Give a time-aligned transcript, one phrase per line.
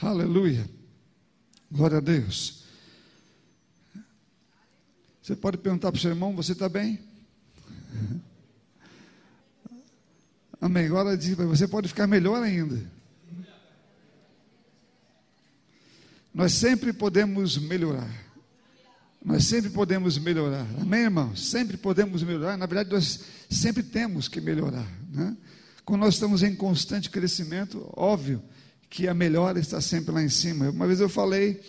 [0.00, 0.68] Aleluia.
[1.70, 2.64] Glória a Deus.
[5.22, 7.00] Você pode perguntar para o seu irmão: Você está bem?
[10.60, 10.86] Amém.
[10.86, 12.80] Agora diz, você pode ficar melhor ainda.
[16.34, 18.10] Nós sempre podemos melhorar.
[19.24, 20.66] Nós sempre podemos melhorar.
[20.80, 21.34] Amém, irmão?
[21.34, 22.56] Sempre podemos melhorar.
[22.56, 24.86] Na verdade, nós sempre temos que melhorar.
[25.10, 25.36] Né?
[25.84, 28.42] Quando nós estamos em constante crescimento, óbvio
[28.88, 30.70] que a melhora está sempre lá em cima.
[30.70, 31.60] Uma vez eu falei,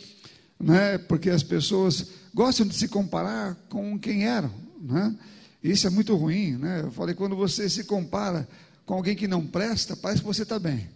[0.60, 4.52] né, porque as pessoas gostam de se comparar com quem eram.
[4.82, 5.16] Né?
[5.64, 6.58] Isso é muito ruim.
[6.58, 6.82] Né?
[6.84, 8.48] Eu falei, quando você se compara
[8.86, 10.88] com alguém que não presta, parece que você está bem.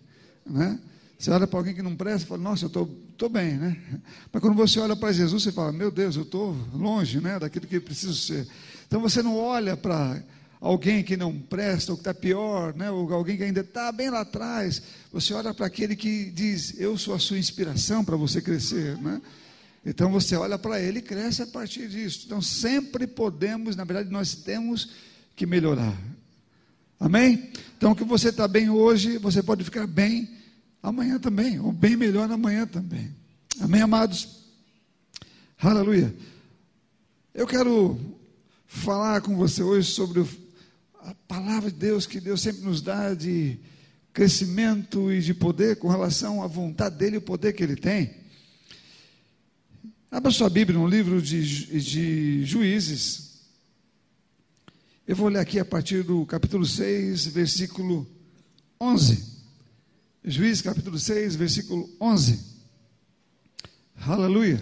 [0.46, 0.80] Né?
[1.18, 2.68] Você olha para alguém que não presta fala, nossa, eu
[3.12, 3.78] estou bem, né?
[4.34, 7.68] Mas quando você olha para Jesus, você fala, meu Deus, eu estou longe né, daquilo
[7.68, 8.48] que preciso ser.
[8.88, 10.20] Então você não olha para
[10.62, 14.12] alguém que não presta, ou que está pior, né, ou alguém que ainda está bem
[14.12, 14.82] lá atrás.
[15.12, 18.96] Você olha para aquele que diz, eu sou a sua inspiração para você crescer.
[18.98, 19.20] Né?
[19.84, 22.22] Então você olha para ele e cresce a partir disso.
[22.28, 24.92] Então sempre podemos, na verdade, nós temos
[25.36, 25.98] que melhorar.
[27.00, 27.50] Amém?
[27.76, 30.30] Então, que você está bem hoje, você pode ficar bem
[30.84, 33.12] amanhã também, ou bem melhor amanhã também.
[33.60, 34.44] Amém, amados?
[35.58, 36.16] Aleluia.
[37.34, 38.00] Eu quero
[38.68, 40.24] falar com você hoje sobre
[41.04, 43.60] a palavra de Deus que Deus sempre nos dá de
[44.14, 48.22] crescimento e de poder com relação à vontade dele e o poder que ele tem.
[50.12, 53.32] Abra sua Bíblia no livro de, de Juízes.
[55.08, 58.08] Eu vou ler aqui a partir do capítulo 6, versículo
[58.80, 59.32] 11.
[60.24, 62.40] Juízes capítulo 6, versículo 11.
[63.96, 64.62] Aleluia.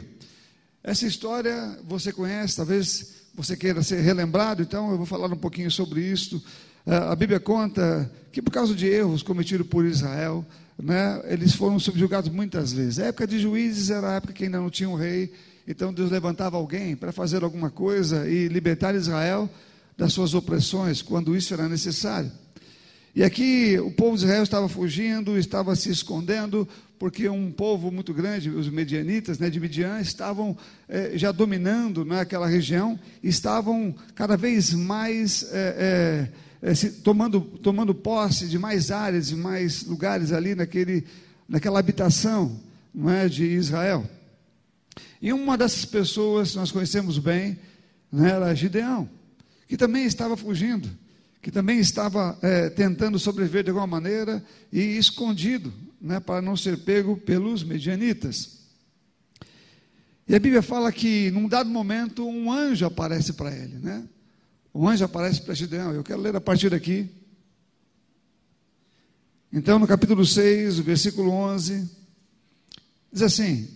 [0.83, 5.71] Essa história você conhece, talvez você queira ser relembrado, então eu vou falar um pouquinho
[5.71, 6.43] sobre isso.
[6.85, 10.45] É, a Bíblia conta que por causa de erros cometidos por Israel,
[10.77, 12.99] né, eles foram subjugados muitas vezes.
[12.99, 15.31] A época de juízes era a época que ainda não tinha um rei,
[15.65, 19.49] então Deus levantava alguém para fazer alguma coisa e libertar Israel
[19.97, 22.29] das suas opressões, quando isso era necessário.
[23.15, 26.67] E aqui o povo de Israel estava fugindo, estava se escondendo,
[26.99, 30.55] porque um povo muito grande, os medianitas né, de Midian, estavam
[30.89, 36.29] eh, já dominando né, aquela região, estavam cada vez mais eh,
[36.61, 41.05] eh, se, tomando, tomando posse de mais áreas, de mais lugares ali naquele,
[41.47, 42.59] naquela habitação
[42.93, 44.05] não é, de Israel.
[45.21, 47.57] E uma dessas pessoas nós conhecemos bem
[48.11, 49.09] né, era Gideão,
[49.69, 50.89] que também estava fugindo
[51.41, 52.37] que também estava
[52.75, 54.43] tentando sobreviver de alguma maneira
[54.73, 55.71] e escondido,
[56.01, 58.59] né, para não ser pego pelos medianitas.
[60.27, 64.07] E a Bíblia fala que, num dado momento, um anjo aparece para ele, né?
[64.73, 65.91] Um anjo aparece para Gideão.
[65.91, 67.09] Eu quero ler a partir daqui.
[69.51, 71.89] Então, no capítulo 6, versículo 11,
[73.11, 73.67] diz assim: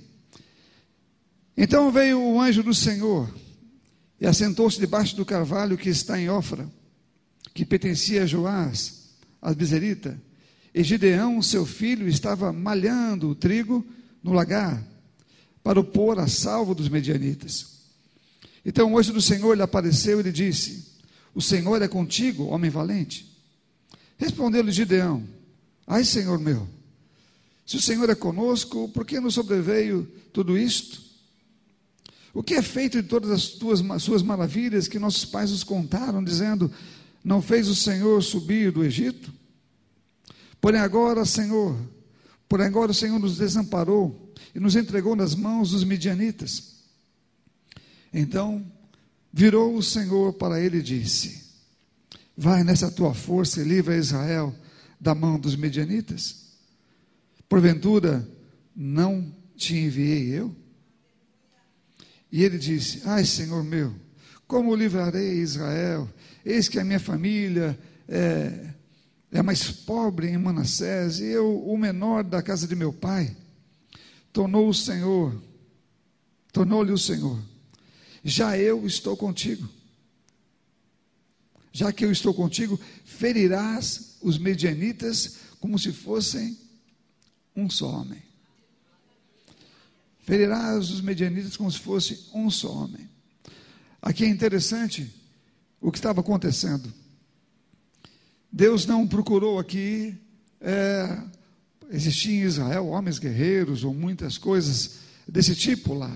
[1.58, 3.34] Então veio o anjo do Senhor
[4.22, 6.70] e assentou-se debaixo do carvalho que está em Ofra
[7.54, 9.10] que pertencia a Joás,
[9.42, 10.20] a Bizerita,
[10.74, 13.86] e Gideão, seu filho, estava malhando o trigo
[14.24, 14.84] no lagar,
[15.64, 17.74] para o pôr a salvo dos medianitas.
[18.66, 20.86] Então o anjo do Senhor lhe apareceu e lhe disse:
[21.36, 23.32] O Senhor é contigo, homem valente.
[24.18, 25.24] Respondeu-lhe Gideão:
[25.86, 26.68] Ai, Senhor meu,
[27.66, 31.02] se o Senhor é conosco, por que nos sobreveio tudo isto?
[32.34, 36.24] O que é feito de todas as tuas suas maravilhas que nossos pais nos contaram,
[36.24, 36.72] dizendo:
[37.24, 39.32] não fez o Senhor subir do Egito?
[40.64, 41.78] Porém agora, Senhor,
[42.48, 46.76] porém agora o Senhor nos desamparou e nos entregou nas mãos dos midianitas.
[48.14, 48.66] Então
[49.34, 51.44] virou o Senhor para ele e disse:
[52.38, 54.56] Vai nessa tua força e livra Israel
[55.02, 56.54] da mão dos midianitas.
[57.50, 58.26] Porventura
[58.74, 60.56] não te enviei eu?
[62.32, 63.94] E ele disse: Ai, Senhor meu,
[64.48, 66.08] como livrarei Israel
[66.46, 68.73] Eis que a minha família é,
[69.34, 73.36] é mais pobre em Manassés, e eu, o menor da casa de meu pai.
[74.32, 75.42] Tornou o Senhor,
[76.52, 77.40] tornou-lhe o Senhor,
[78.24, 79.68] já eu estou contigo.
[81.72, 86.56] Já que eu estou contigo, ferirás os medianitas como se fossem
[87.56, 88.22] um só homem.
[90.20, 93.10] Ferirás os medianitas como se fosse um só homem.
[94.00, 95.12] Aqui é interessante
[95.82, 96.94] o que estava acontecendo.
[98.56, 100.16] Deus não procurou aqui,
[100.62, 101.18] é,
[101.90, 106.16] existia em Israel homens guerreiros ou muitas coisas desse tipo lá.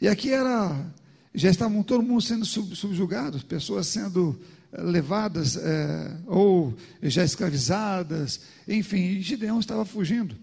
[0.00, 0.84] E aqui era,
[1.32, 4.36] já estavam todo mundo sendo subjugados, pessoas sendo
[4.72, 10.34] é, levadas é, ou já escravizadas, enfim, Gideão estava fugindo.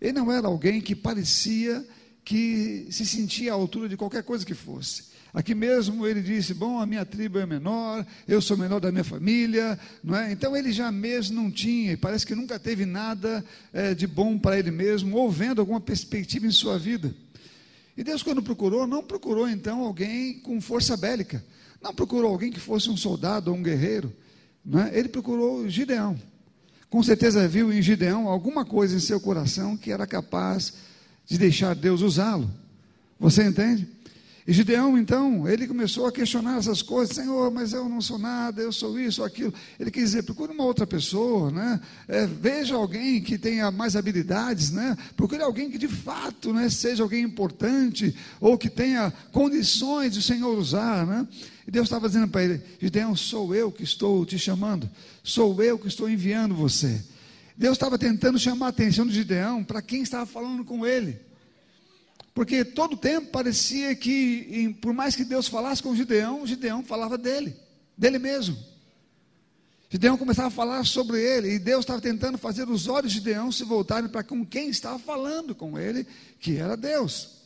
[0.00, 1.86] Ele não era alguém que parecia
[2.24, 5.15] que se sentia à altura de qualquer coisa que fosse.
[5.32, 9.04] Aqui mesmo ele disse: Bom, a minha tribo é menor, eu sou menor da minha
[9.04, 10.32] família, não é?
[10.32, 14.58] Então ele já mesmo não tinha, parece que nunca teve nada é, de bom para
[14.58, 17.14] ele mesmo, ou vendo alguma perspectiva em sua vida.
[17.96, 21.44] E Deus, quando procurou, não procurou então alguém com força bélica,
[21.82, 24.12] não procurou alguém que fosse um soldado ou um guerreiro,
[24.64, 24.98] não é?
[24.98, 26.18] ele procurou Gideão.
[26.88, 30.74] Com certeza viu em Gideão alguma coisa em seu coração que era capaz
[31.26, 32.50] de deixar Deus usá-lo.
[33.18, 33.88] Você entende?
[34.46, 38.62] E Gideão, então, ele começou a questionar essas coisas, Senhor, mas eu não sou nada,
[38.62, 39.52] eu sou isso, aquilo.
[39.78, 41.80] Ele quis dizer, procure uma outra pessoa, né?
[42.06, 44.96] É, veja alguém que tenha mais habilidades, né?
[45.16, 50.22] Procure alguém que de fato né, seja alguém importante, ou que tenha condições de o
[50.22, 51.26] Senhor usar, né?
[51.66, 54.88] E Deus estava dizendo para ele, Gideão, sou eu que estou te chamando,
[55.24, 57.02] sou eu que estou enviando você.
[57.56, 61.25] Deus estava tentando chamar a atenção de Gideão para quem estava falando com ele.
[62.36, 67.56] Porque todo tempo parecia que, por mais que Deus falasse com Gideão, Gideão falava dele,
[67.96, 68.58] dele mesmo.
[69.88, 73.50] Gideão começava a falar sobre ele, e Deus estava tentando fazer os olhos de Gideão
[73.50, 76.06] se voltarem para com quem estava falando com ele,
[76.38, 77.38] que era Deus.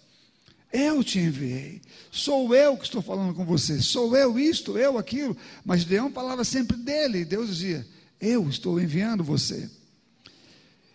[0.72, 5.37] Eu te enviei, sou eu que estou falando com você, sou eu isto, eu aquilo.
[5.64, 7.87] Mas Gideão falava sempre dele, e Deus dizia:
[8.20, 9.70] Eu estou enviando você.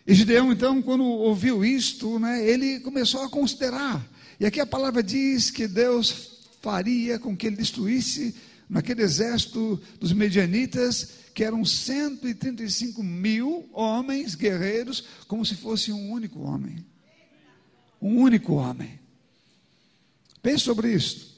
[0.07, 4.06] E Gideão, então, quando ouviu isto, né, ele começou a considerar.
[4.40, 8.36] E aqui a palavra diz que Deus faria com que ele destruísse
[8.69, 16.40] naquele exército dos medianitas, que eram 135 mil homens guerreiros, como se fosse um único
[16.42, 16.86] homem.
[18.00, 19.00] Um único homem.
[20.42, 21.34] Pense sobre isto.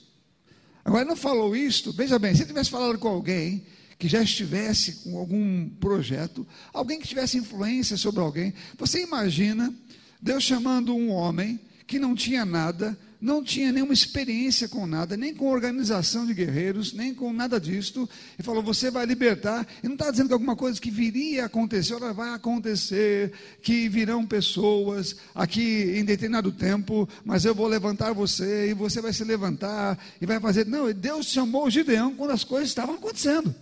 [0.83, 3.65] Agora, ele não falou isto, veja bem, se ele tivesse falado com alguém
[3.97, 8.53] que já estivesse com algum projeto, alguém que tivesse influência sobre alguém.
[8.77, 9.73] Você imagina
[10.21, 15.33] Deus chamando um homem que não tinha nada, não tinha nenhuma experiência com nada, nem
[15.33, 18.07] com organização de guerreiros, nem com nada disto,
[18.37, 19.65] e falou: Você vai libertar.
[19.81, 23.31] E não está dizendo que alguma coisa que viria a acontecer, ela vai acontecer,
[23.63, 29.13] que virão pessoas aqui em determinado tempo, mas eu vou levantar você, e você vai
[29.13, 30.67] se levantar, e vai fazer.
[30.67, 33.55] Não, Deus chamou Gideão quando as coisas estavam acontecendo.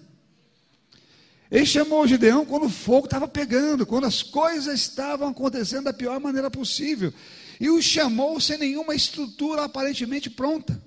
[1.51, 5.93] Ele chamou o Gideão quando o fogo estava pegando, quando as coisas estavam acontecendo da
[5.93, 7.13] pior maneira possível.
[7.59, 10.81] E o chamou sem nenhuma estrutura aparentemente pronta.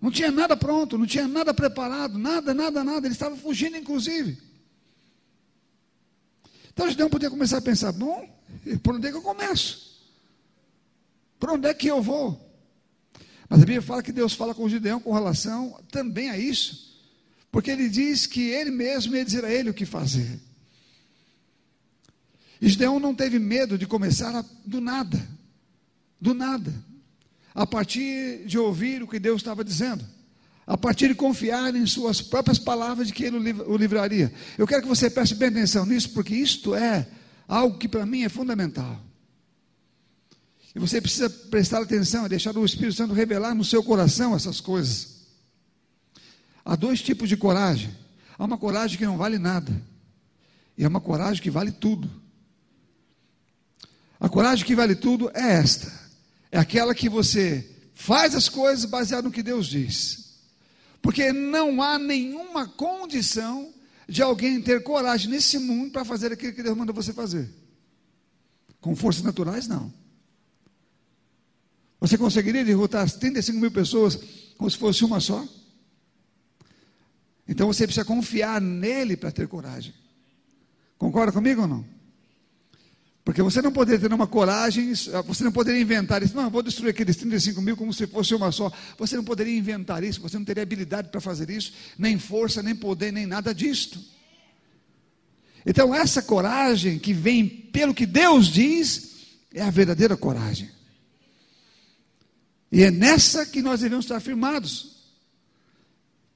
[0.00, 3.06] Não tinha nada pronto, não tinha nada preparado, nada, nada, nada.
[3.06, 4.36] Ele estava fugindo, inclusive.
[6.72, 8.28] Então Gideão podia começar a pensar: bom,
[8.82, 9.92] por onde é que eu começo?
[11.38, 12.50] Por onde é que eu vou?
[13.48, 16.91] Mas a Bíblia fala que Deus fala com Gideão com relação também a isso.
[17.52, 20.40] Porque ele diz que ele mesmo ia dizer a ele o que fazer.
[22.60, 25.20] Gideão não teve medo de começar a, do nada,
[26.18, 26.72] do nada,
[27.54, 30.02] a partir de ouvir o que Deus estava dizendo,
[30.66, 34.32] a partir de confiar em suas próprias palavras de que ele o livraria.
[34.56, 37.06] Eu quero que você preste bem atenção nisso, porque isto é
[37.46, 38.98] algo que para mim é fundamental.
[40.74, 44.58] E você precisa prestar atenção e deixar o Espírito Santo revelar no seu coração essas
[44.58, 45.11] coisas.
[46.64, 47.90] Há dois tipos de coragem.
[48.38, 49.72] Há uma coragem que não vale nada,
[50.76, 52.10] e há uma coragem que vale tudo.
[54.18, 55.92] A coragem que vale tudo é esta:
[56.50, 60.40] é aquela que você faz as coisas baseado no que Deus diz.
[61.00, 63.72] Porque não há nenhuma condição
[64.08, 67.48] de alguém ter coragem nesse mundo para fazer aquilo que Deus manda você fazer.
[68.80, 69.92] Com forças naturais, não.
[72.00, 74.18] Você conseguiria derrotar 35 mil pessoas
[74.56, 75.46] como se fosse uma só?
[77.48, 79.94] Então você precisa confiar nele para ter coragem.
[80.96, 81.84] Concorda comigo ou não?
[83.24, 84.92] Porque você não poderia ter uma coragem,
[85.26, 86.34] você não poderia inventar isso.
[86.34, 88.70] Não, vou destruir aqueles 35 mil como se fosse uma só.
[88.98, 92.74] Você não poderia inventar isso, você não teria habilidade para fazer isso, nem força, nem
[92.74, 94.00] poder, nem nada disto.
[95.64, 99.12] Então, essa coragem que vem pelo que Deus diz,
[99.54, 100.68] é a verdadeira coragem.
[102.72, 104.91] E é nessa que nós devemos estar firmados.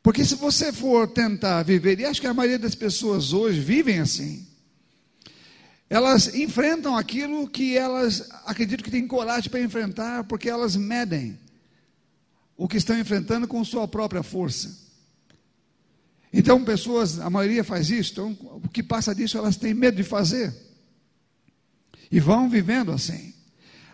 [0.07, 3.99] Porque se você for tentar viver, e acho que a maioria das pessoas hoje vivem
[3.99, 4.47] assim,
[5.91, 11.37] elas enfrentam aquilo que elas acreditam que têm coragem para enfrentar, porque elas medem
[12.57, 14.79] o que estão enfrentando com sua própria força.
[16.33, 20.05] Então, pessoas, a maioria faz isso, então, o que passa disso elas têm medo de
[20.05, 20.55] fazer.
[22.13, 23.35] E vão vivendo assim.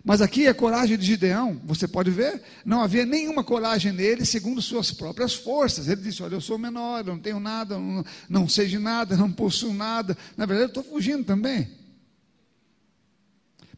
[0.05, 4.61] Mas aqui a coragem de Gideão, você pode ver, não havia nenhuma coragem nele segundo
[4.61, 5.87] suas próprias forças.
[5.87, 9.17] Ele disse: Olha, eu sou menor, eu não tenho nada, não, não sei de nada,
[9.17, 10.17] não possuo nada.
[10.37, 11.71] Na verdade, eu estou fugindo também.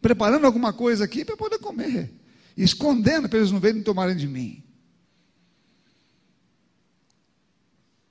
[0.01, 2.11] preparando alguma coisa aqui para poder comer,
[2.57, 4.63] escondendo para eles não verem e tomarem de mim.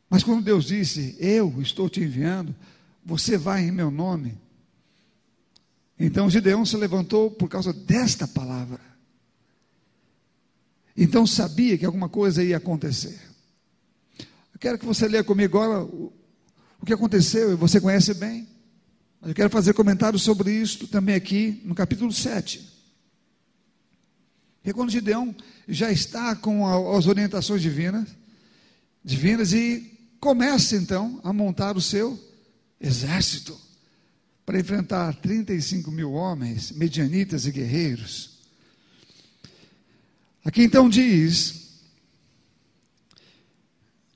[0.08, 2.56] Mas quando Deus disse: Eu estou te enviando,
[3.04, 4.43] você vai em meu nome.
[6.00, 8.80] Então Gideão se levantou por causa desta palavra.
[10.96, 13.20] Então sabia que alguma coisa ia acontecer.
[14.54, 16.14] Eu quero que você leia comigo agora o,
[16.80, 18.48] o que aconteceu, e você conhece bem.
[19.20, 22.74] Mas eu quero fazer comentários sobre isso também aqui no capítulo 7.
[24.66, 25.36] E quando Gideão
[25.68, 28.10] já está com a, as orientações divinas,
[29.04, 32.20] divinas e começa então a montar o seu
[32.80, 33.60] exército
[34.46, 38.40] para enfrentar 35 mil homens, medianitas e guerreiros.
[40.44, 41.80] Aqui então diz,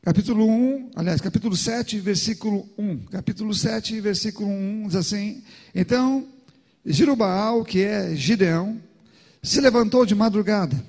[0.02, 3.06] capítulo 1, aliás, capítulo 7, versículo 1.
[3.06, 5.42] Capítulo 7, versículo 1 diz assim:
[5.74, 6.28] Então,
[6.86, 8.82] Jerubaal, que é Gideão,
[9.42, 10.86] se levantou de madrugada,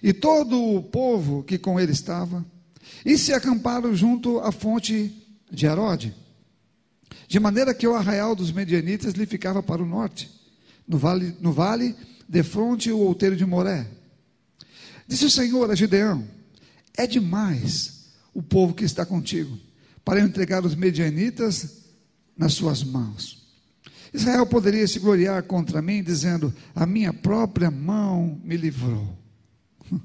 [0.00, 2.46] e todo o povo que com ele estava,
[3.04, 5.12] e se acamparam junto à fonte
[5.50, 6.21] de Arode
[7.28, 10.30] de maneira que o arraial dos medianitas lhe ficava para o norte,
[10.86, 11.96] no vale, no vale
[12.28, 13.86] de fronte o outeiro de Moré.
[15.06, 16.26] Disse o Senhor a Gideão:
[16.96, 19.58] É demais o povo que está contigo,
[20.04, 21.82] para entregar os medianitas
[22.36, 23.42] nas suas mãos.
[24.12, 29.16] Israel poderia se gloriar contra mim, dizendo: A minha própria mão me livrou.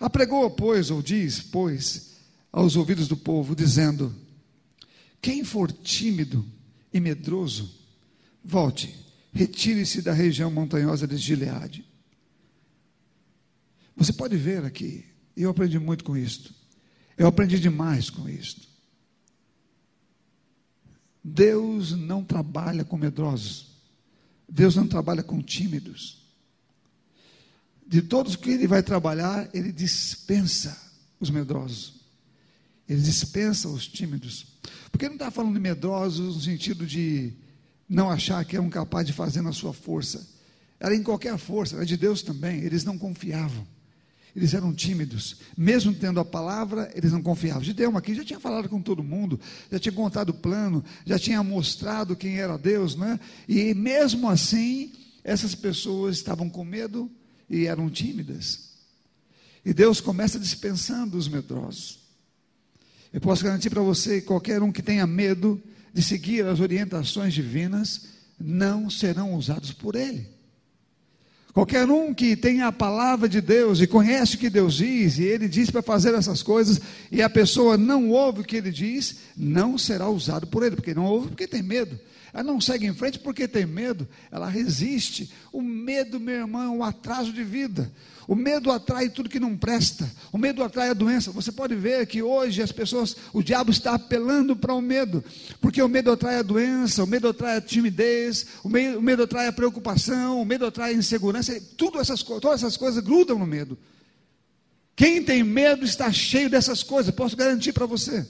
[0.00, 2.14] Apregou, pois, ou diz, pois,
[2.52, 4.14] aos ouvidos do povo, dizendo:
[5.26, 6.46] quem for tímido
[6.92, 7.80] e medroso,
[8.44, 8.94] volte,
[9.32, 11.84] retire-se da região montanhosa de Gileade.
[13.96, 15.04] Você pode ver aqui,
[15.36, 16.54] eu aprendi muito com isto.
[17.18, 18.68] Eu aprendi demais com isto.
[21.24, 23.80] Deus não trabalha com medrosos.
[24.48, 26.24] Deus não trabalha com tímidos.
[27.84, 30.80] De todos que ele vai trabalhar, ele dispensa
[31.18, 32.05] os medrosos.
[32.88, 34.46] Ele dispensa os tímidos.
[34.90, 37.32] Porque não está falando de medrosos no sentido de
[37.88, 40.26] não achar que eram capazes de fazer na sua força.
[40.78, 42.60] Era em qualquer força, era de Deus também.
[42.60, 43.66] Eles não confiavam.
[44.34, 45.38] Eles eram tímidos.
[45.56, 47.64] Mesmo tendo a palavra, eles não confiavam.
[47.64, 49.40] Gideão aqui já tinha falado com todo mundo,
[49.72, 53.18] já tinha contado o plano, já tinha mostrado quem era Deus, né?
[53.48, 54.92] E mesmo assim,
[55.24, 57.10] essas pessoas estavam com medo
[57.48, 58.72] e eram tímidas.
[59.64, 62.05] E Deus começa dispensando os medrosos.
[63.12, 65.60] Eu posso garantir para você que qualquer um que tenha medo
[65.92, 68.08] de seguir as orientações divinas
[68.38, 70.28] não serão usados por ele.
[71.56, 75.22] Qualquer um que tenha a palavra de Deus e conhece o que Deus diz, e
[75.22, 76.78] ele diz para fazer essas coisas,
[77.10, 80.92] e a pessoa não ouve o que ele diz, não será usado por ele, porque
[80.92, 81.98] não ouve porque tem medo.
[82.30, 85.32] Ela não segue em frente porque tem medo, ela resiste.
[85.50, 87.90] O medo, meu irmão, é um atraso de vida.
[88.28, 90.10] O medo atrai tudo que não presta.
[90.32, 91.30] O medo atrai a doença.
[91.30, 95.22] Você pode ver que hoje as pessoas, o diabo está apelando para o medo,
[95.60, 99.22] porque o medo atrai a doença, o medo atrai a timidez, o medo, o medo
[99.22, 101.60] atrai a preocupação, o medo atrai a insegurança.
[101.76, 103.78] Tudo essas, todas essas coisas grudam no medo.
[104.96, 108.26] Quem tem medo está cheio dessas coisas, posso garantir para você.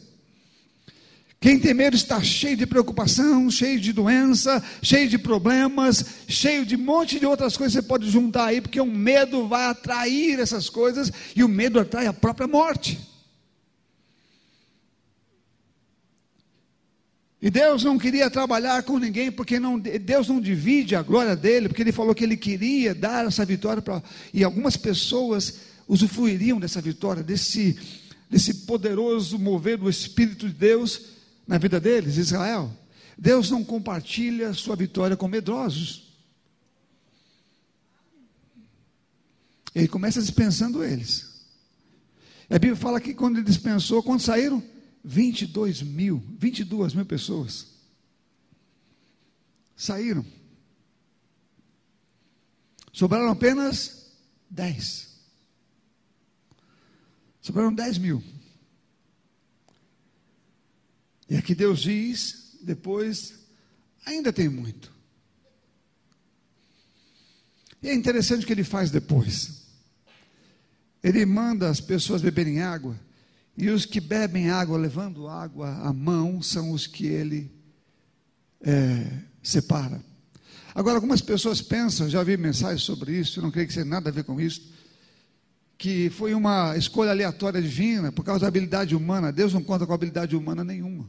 [1.38, 6.76] Quem tem medo está cheio de preocupação, cheio de doença, cheio de problemas, cheio de
[6.76, 10.40] um monte de outras coisas que você pode juntar aí, porque o medo vai atrair
[10.40, 12.98] essas coisas e o medo atrai a própria morte.
[17.40, 21.68] E Deus não queria trabalhar com ninguém, porque não, Deus não divide a glória dele,
[21.68, 24.02] porque ele falou que ele queria dar essa vitória para.
[24.32, 27.78] E algumas pessoas usufruiriam dessa vitória, desse,
[28.28, 31.15] desse poderoso mover do Espírito de Deus
[31.46, 32.70] na vida deles, Israel.
[33.16, 36.06] Deus não compartilha sua vitória com medrosos.
[39.74, 41.36] Ele começa dispensando eles.
[42.48, 44.62] A Bíblia fala que quando ele dispensou, quando saíram?
[45.04, 47.66] 22 mil, 22 mil pessoas.
[49.76, 50.24] Saíram.
[52.92, 54.10] Sobraram apenas
[54.48, 55.16] 10.
[57.42, 58.24] Sobraram 10 mil.
[61.28, 63.34] E aqui Deus diz, depois,
[64.04, 64.92] ainda tem muito.
[67.82, 69.66] E é interessante o que ele faz depois.
[71.02, 72.98] Ele manda as pessoas beberem água,
[73.56, 77.50] e os que bebem água, levando água à mão, são os que ele
[78.60, 80.04] é, separa.
[80.74, 84.12] Agora, algumas pessoas pensam, já vi mensagens sobre isso, não creio que tenha nada a
[84.12, 84.75] ver com isso,
[85.78, 89.30] que foi uma escolha aleatória divina, por causa da habilidade humana.
[89.30, 91.08] Deus não conta com habilidade humana nenhuma.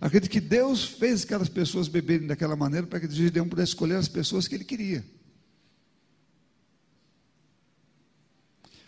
[0.00, 4.06] Acredito que Deus fez aquelas pessoas beberem daquela maneira para que Gideão pudesse escolher as
[4.06, 5.04] pessoas que ele queria.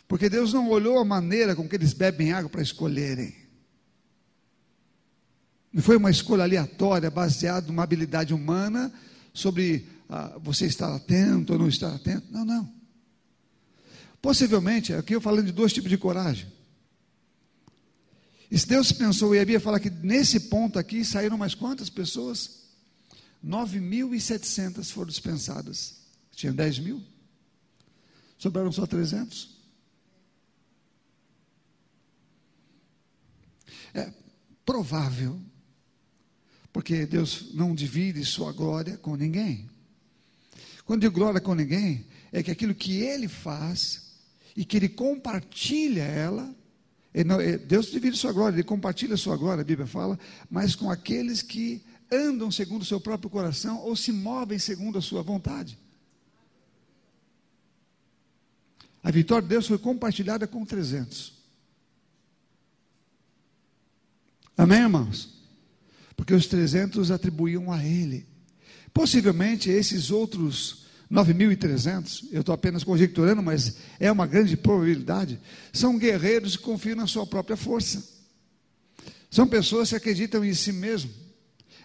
[0.07, 3.35] Porque Deus não olhou a maneira com que eles bebem água para escolherem.
[5.73, 8.93] Não foi uma escolha aleatória, baseada numa habilidade humana
[9.33, 12.26] sobre ah, você estar atento ou não estar atento.
[12.31, 12.79] Não, não.
[14.21, 16.50] Possivelmente, aqui eu falando de dois tipos de coragem.
[18.50, 21.89] E se Deus pensou, e a Bíblia fala que nesse ponto aqui saíram mais quantas
[21.89, 22.61] pessoas?
[23.45, 26.00] 9.700 foram dispensadas.
[26.33, 27.03] Tinha 10 mil?
[28.37, 29.59] Sobraram só 300?
[33.95, 34.12] É
[34.65, 35.41] provável,
[36.73, 39.71] porque Deus não divide sua glória com ninguém.
[40.85, 44.10] Quando digo glória com ninguém, é que aquilo que Ele faz
[44.57, 46.54] e que Ele compartilha ela,
[47.66, 51.83] Deus divide sua glória, Ele compartilha sua glória, a Bíblia fala, mas com aqueles que
[52.11, 55.78] andam segundo o seu próprio coração ou se movem segundo a sua vontade.
[59.02, 61.33] A vitória de Deus foi compartilhada com 300.
[64.57, 65.40] Amém, irmãos?
[66.14, 68.26] Porque os 300 atribuíam a Ele.
[68.92, 75.40] Possivelmente esses outros 9.300, eu estou apenas conjecturando, mas é uma grande probabilidade,
[75.73, 78.02] são guerreiros que confiam na sua própria força.
[79.29, 81.11] São pessoas que acreditam em si mesmo,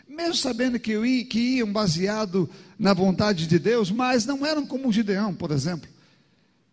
[0.07, 5.33] mesmo sabendo que, que iam baseado na vontade de Deus, mas não eram como Gideão,
[5.33, 5.89] por exemplo,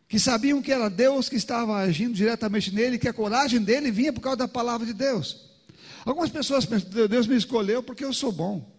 [0.06, 4.12] que sabiam que era Deus que estava agindo diretamente nele, que a coragem dele vinha
[4.12, 5.50] por causa da palavra de Deus.
[6.04, 8.71] Algumas pessoas pensam, Deus me escolheu porque eu sou bom.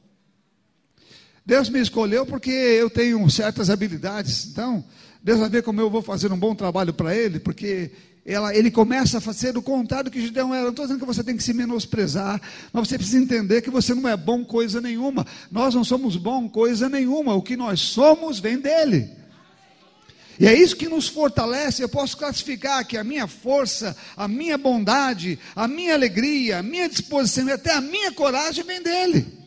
[1.46, 4.46] Deus me escolheu porque eu tenho certas habilidades.
[4.46, 4.84] Então,
[5.22, 7.92] Deus vai ver como eu vou fazer um bom trabalho para Ele, porque
[8.26, 10.64] ela, ele começa a fazer o contrário que Gideão era.
[10.64, 13.94] Não estou dizendo que você tem que se menosprezar, mas você precisa entender que você
[13.94, 15.28] não é bom coisa nenhuma.
[15.52, 17.34] Nós não somos bom coisa nenhuma.
[17.34, 19.10] O que nós somos vem dele.
[20.40, 21.84] E é isso que nos fortalece.
[21.84, 26.88] Eu posso classificar que a minha força, a minha bondade, a minha alegria, a minha
[26.88, 29.43] disposição e até a minha coragem vem dele.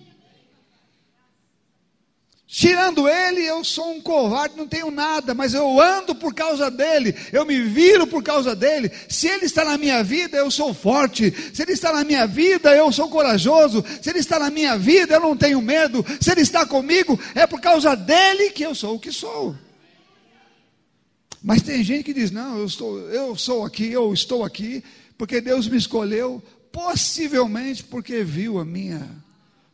[2.49, 7.13] Tirando ele, eu sou um covarde, não tenho nada, mas eu ando por causa dele,
[7.33, 8.89] eu me viro por causa dele.
[9.09, 11.35] Se ele está na minha vida, eu sou forte.
[11.53, 13.85] Se ele está na minha vida, eu sou corajoso.
[14.01, 16.07] Se ele está na minha vida, eu não tenho medo.
[16.21, 19.57] Se ele está comigo, é por causa dele que eu sou o que sou.
[21.43, 24.85] Mas tem gente que diz: não, eu, estou, eu sou aqui, eu estou aqui,
[25.19, 29.05] porque Deus me escolheu, possivelmente porque viu a minha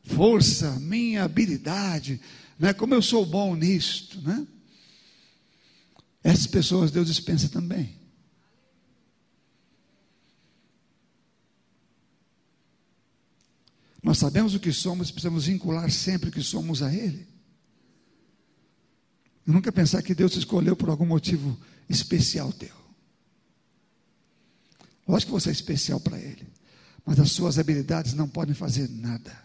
[0.06, 2.18] força, minha habilidade
[2.62, 2.72] né?
[2.72, 4.46] Como eu sou bom nisto, né?
[6.22, 8.00] Essas pessoas Deus dispensa também.
[14.00, 17.26] Nós sabemos o que somos, precisamos vincular sempre o que somos a Ele.
[19.44, 22.76] E nunca pensar que Deus te escolheu por algum motivo especial teu.
[25.08, 26.46] Lógico que você é especial para Ele,
[27.04, 29.36] mas as suas habilidades não podem fazer nada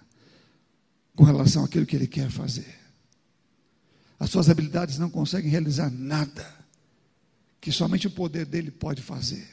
[1.15, 2.86] com relação àquilo que Ele quer fazer.
[4.19, 6.45] As suas habilidades não conseguem realizar nada
[7.61, 9.47] que somente o poder dele pode fazer.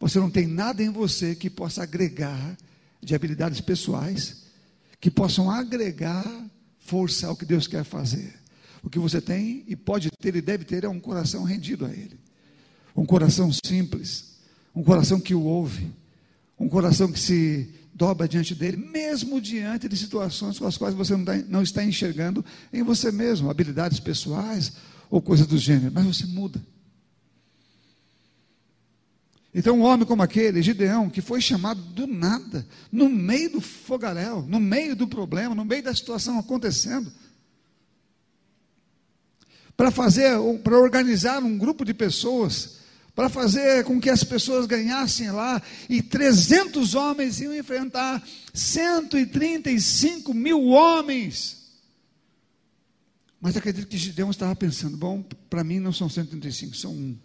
[0.00, 2.56] Você não tem nada em você que possa agregar
[3.02, 4.44] de habilidades pessoais
[5.00, 6.24] que possam agregar
[6.78, 8.34] força ao que Deus quer fazer.
[8.82, 11.90] O que você tem e pode ter e deve ter é um coração rendido a
[11.90, 12.18] Ele,
[12.96, 14.36] um coração simples,
[14.74, 15.92] um coração que o ouve,
[16.58, 21.16] um coração que se dobra diante dele, mesmo diante de situações com as quais você
[21.48, 24.72] não está enxergando em você mesmo, habilidades pessoais
[25.08, 26.62] ou coisas do gênero, mas você muda.
[29.54, 34.42] Então, um homem como aquele, Gideão, que foi chamado do nada, no meio do fogaréu,
[34.42, 37.10] no meio do problema, no meio da situação acontecendo,
[39.74, 40.32] para fazer,
[40.62, 42.76] para organizar um grupo de pessoas
[43.16, 50.66] para fazer com que as pessoas ganhassem lá, e 300 homens iam enfrentar 135 mil
[50.66, 51.72] homens.
[53.40, 57.18] Mas acredito que Gideão estava pensando: bom, para mim não são 135, são um.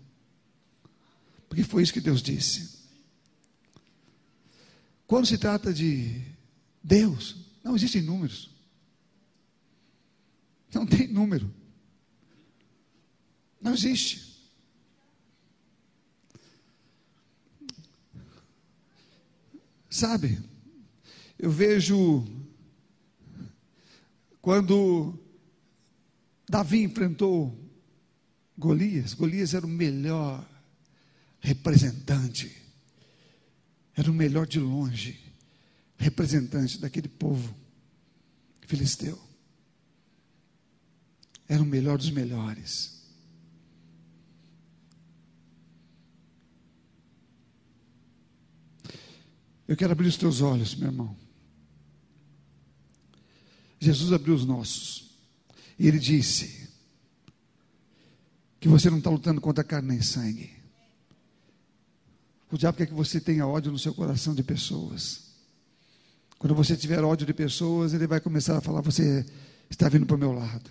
[1.49, 2.79] Porque foi isso que Deus disse.
[5.05, 6.21] Quando se trata de
[6.81, 8.49] Deus, não existem números.
[10.73, 11.53] Não tem número.
[13.61, 14.30] Não existe.
[19.91, 20.39] Sabe,
[21.37, 22.25] eu vejo
[24.41, 25.19] quando
[26.49, 27.59] Davi enfrentou
[28.57, 30.47] Golias, Golias era o melhor
[31.41, 32.49] representante,
[33.93, 35.19] era o melhor de longe,
[35.97, 37.53] representante daquele povo
[38.61, 39.21] filisteu.
[41.49, 43.00] Era o melhor dos melhores.
[49.71, 51.15] Eu quero abrir os teus olhos, meu irmão.
[53.79, 55.11] Jesus abriu os nossos.
[55.79, 56.67] E ele disse
[58.59, 60.51] que você não está lutando contra carne nem sangue.
[62.51, 65.27] O diabo quer que você tenha ódio no seu coração de pessoas.
[66.37, 69.25] Quando você tiver ódio de pessoas, ele vai começar a falar: você
[69.69, 70.69] está vindo para o meu lado.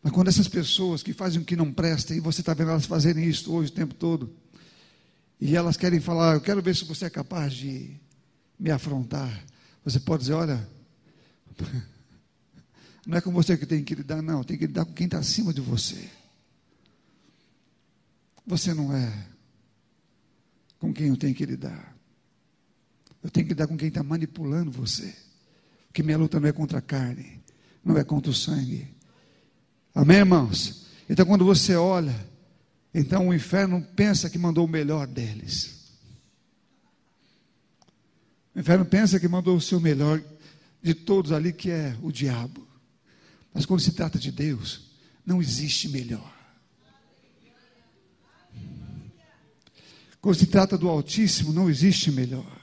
[0.00, 2.86] Mas quando essas pessoas que fazem o que não presta, e você está vendo elas
[2.86, 4.32] fazerem isso hoje o tempo todo,
[5.44, 7.96] e elas querem falar: eu quero ver se você é capaz de
[8.56, 9.44] me afrontar.
[9.84, 10.68] Você pode dizer: olha,
[13.04, 15.18] não é com você que tem que lidar, não, tem que lidar com quem está
[15.18, 16.08] acima de você.
[18.46, 19.26] Você não é
[20.78, 21.92] com quem eu tenho que lidar.
[23.20, 25.12] Eu tenho que lidar com quem está manipulando você.
[25.88, 27.42] Porque minha luta não é contra a carne,
[27.84, 28.86] não é contra o sangue.
[29.92, 30.86] Amém, irmãos?
[31.10, 32.14] Então, quando você olha,
[32.94, 35.82] então o inferno pensa que mandou o melhor deles.
[38.54, 40.22] O inferno pensa que mandou o seu melhor
[40.82, 42.66] de todos ali, que é o diabo.
[43.54, 44.90] Mas quando se trata de Deus,
[45.24, 46.32] não existe melhor.
[50.20, 52.60] Quando se trata do Altíssimo, não existe melhor.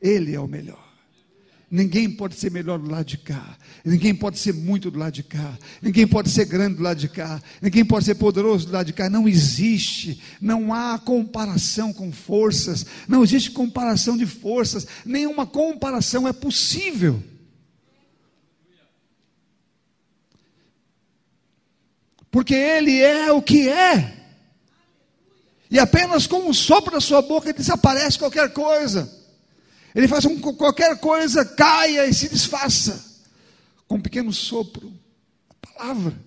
[0.00, 0.81] Ele é o melhor.
[1.74, 3.56] Ninguém pode ser melhor do lado de cá.
[3.82, 5.56] Ninguém pode ser muito do lado de cá.
[5.80, 7.40] Ninguém pode ser grande do lado de cá.
[7.62, 9.08] Ninguém pode ser poderoso do lado de cá.
[9.08, 10.20] Não existe.
[10.38, 12.84] Não há comparação com forças.
[13.08, 14.86] Não existe comparação de forças.
[15.02, 17.22] Nenhuma comparação é possível.
[22.30, 24.14] Porque Ele é o que é.
[25.70, 29.21] E apenas com o sopro da sua boca desaparece qualquer coisa.
[29.94, 33.12] Ele faz com que qualquer coisa caia e se desfaça.
[33.86, 34.92] Com um pequeno sopro.
[35.50, 36.18] A palavra.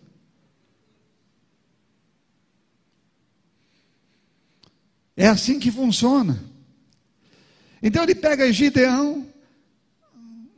[5.17, 6.43] É assim que funciona.
[7.81, 9.27] Então ele pega Gideão,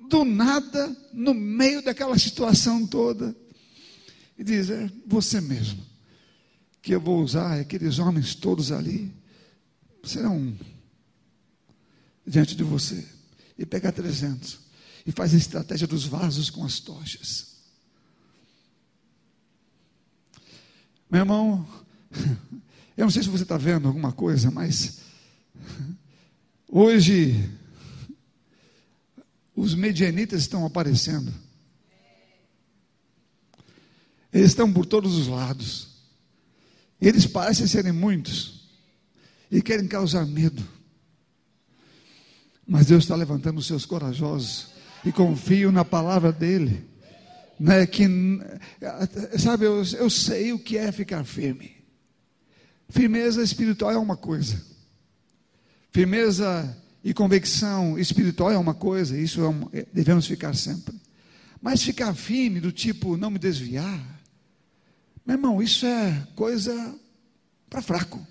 [0.10, 3.36] do nada, no meio daquela situação toda,
[4.38, 5.84] e diz: É você mesmo,
[6.82, 9.14] que eu vou usar, aqueles homens todos ali,
[10.04, 10.58] serão
[12.28, 13.08] diante de você
[13.58, 14.60] e pega 300
[15.06, 17.56] e faz a estratégia dos vasos com as tochas.
[21.10, 21.66] Meu irmão,
[22.98, 25.00] eu não sei se você está vendo alguma coisa, mas
[26.68, 27.50] hoje
[29.56, 31.34] os medianitas estão aparecendo.
[34.34, 35.88] Eles estão por todos os lados.
[37.00, 38.68] Eles parecem serem muitos
[39.50, 40.77] e querem causar medo.
[42.68, 44.68] Mas Deus está levantando os seus corajosos
[45.06, 46.86] e confio na palavra dele.
[47.60, 48.06] Né, que,
[49.40, 51.78] sabe, eu, eu sei o que é ficar firme.
[52.90, 54.62] Firmeza espiritual é uma coisa.
[55.92, 59.42] Firmeza e convicção espiritual é uma coisa, isso
[59.74, 60.94] é é, devemos ficar sempre.
[61.62, 64.22] Mas ficar firme, do tipo não me desviar,
[65.26, 66.96] meu irmão, isso é coisa
[67.70, 68.26] para fraco.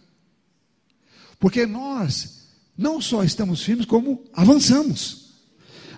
[1.38, 2.45] Porque nós
[2.76, 5.26] não só estamos firmes, como avançamos.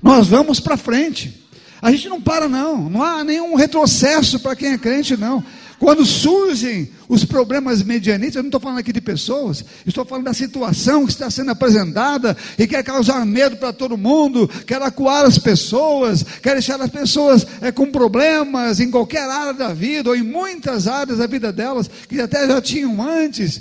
[0.02, 1.44] Nós vamos para frente.
[1.80, 2.88] A gente não para, não.
[2.88, 5.44] Não há nenhum retrocesso para quem é crente, não.
[5.78, 10.34] Quando surgem os problemas medianitas, eu não estou falando aqui de pessoas, estou falando da
[10.34, 15.38] situação que está sendo apresentada e quer causar medo para todo mundo, quer acuar as
[15.38, 20.22] pessoas, quer deixar as pessoas é, com problemas em qualquer área da vida ou em
[20.22, 23.60] muitas áreas da vida delas que até já tinham antes.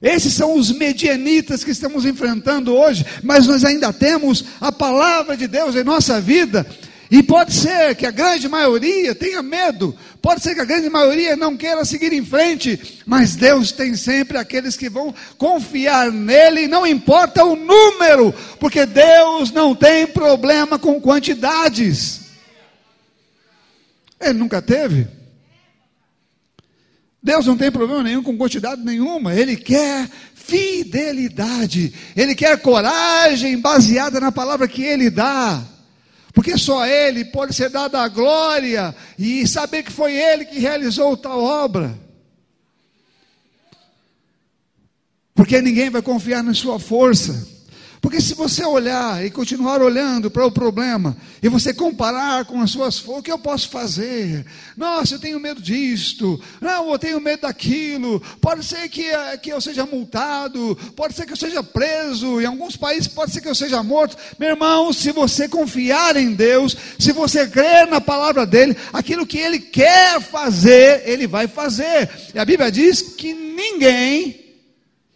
[0.00, 5.48] Esses são os medianitas que estamos enfrentando hoje, mas nós ainda temos a palavra de
[5.48, 6.64] Deus em nossa vida.
[7.10, 11.34] E pode ser que a grande maioria tenha medo, pode ser que a grande maioria
[11.36, 16.86] não queira seguir em frente, mas Deus tem sempre aqueles que vão confiar nele, não
[16.86, 22.20] importa o número, porque Deus não tem problema com quantidades.
[24.20, 25.17] Ele nunca teve.
[27.22, 34.20] Deus não tem problema nenhum com quantidade nenhuma, Ele quer fidelidade, Ele quer coragem baseada
[34.20, 35.62] na palavra que Ele dá,
[36.32, 41.16] porque só Ele pode ser dada a glória e saber que foi Ele que realizou
[41.16, 41.98] tal obra.
[45.34, 47.46] Porque ninguém vai confiar na sua força,
[48.00, 52.70] Porque se você olhar e continuar olhando para o problema, e você comparar com as
[52.70, 54.46] suas forças, o que eu posso fazer?
[54.76, 59.50] Nossa, eu tenho medo disto, não, eu tenho medo daquilo, pode ser que, eh, que
[59.50, 63.48] eu seja multado, pode ser que eu seja preso, em alguns países pode ser que
[63.48, 64.16] eu seja morto.
[64.38, 69.38] Meu irmão, se você confiar em Deus, se você crer na palavra dEle, aquilo que
[69.38, 72.08] Ele quer fazer, Ele vai fazer.
[72.32, 74.54] E a Bíblia diz que ninguém,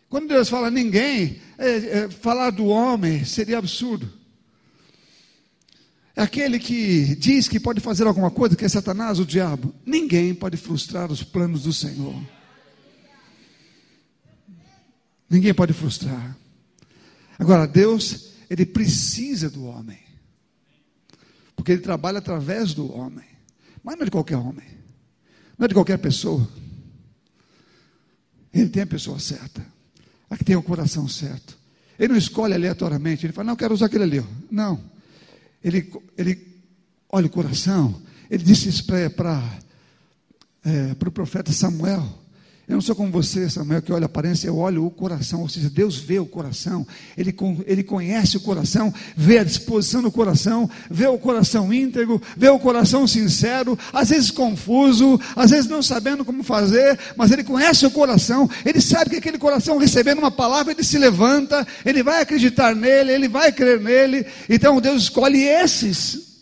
[0.08, 4.10] quando Deus fala ninguém, é, é, falar do homem seria absurdo.
[6.14, 9.74] É aquele que diz que pode fazer alguma coisa, que é Satanás, o diabo.
[9.84, 12.14] Ninguém pode frustrar os planos do Senhor.
[15.28, 16.36] Ninguém pode frustrar.
[17.38, 19.98] Agora, Deus, Ele precisa do homem.
[21.56, 23.24] Porque Ele trabalha através do homem.
[23.82, 24.66] Mas não é de qualquer homem.
[25.56, 26.46] Não é de qualquer pessoa.
[28.52, 29.71] Ele tem a pessoa certa
[30.32, 31.58] a que tem o coração certo.
[31.98, 34.24] Ele não escolhe aleatoriamente, ele fala, não, eu quero usar aquele ali.
[34.50, 34.80] Não.
[35.62, 36.48] Ele, ele
[37.10, 38.00] olha o coração.
[38.30, 39.58] Ele disse isso para
[40.64, 42.21] é, o profeta Samuel.
[42.68, 45.48] Eu não sou como você, Samuel, que olha a aparência, eu olho o coração, ou
[45.48, 46.86] seja, Deus vê o coração,
[47.18, 47.34] Ele,
[47.66, 52.60] ele conhece o coração, vê a disposição do coração, vê o coração íntegro, vê o
[52.60, 57.90] coração sincero, às vezes confuso, às vezes não sabendo como fazer, mas Ele conhece o
[57.90, 62.76] coração, Ele sabe que aquele coração recebendo uma palavra, ele se levanta, ele vai acreditar
[62.76, 66.32] nele, ele vai crer nele, então Deus escolhe esses.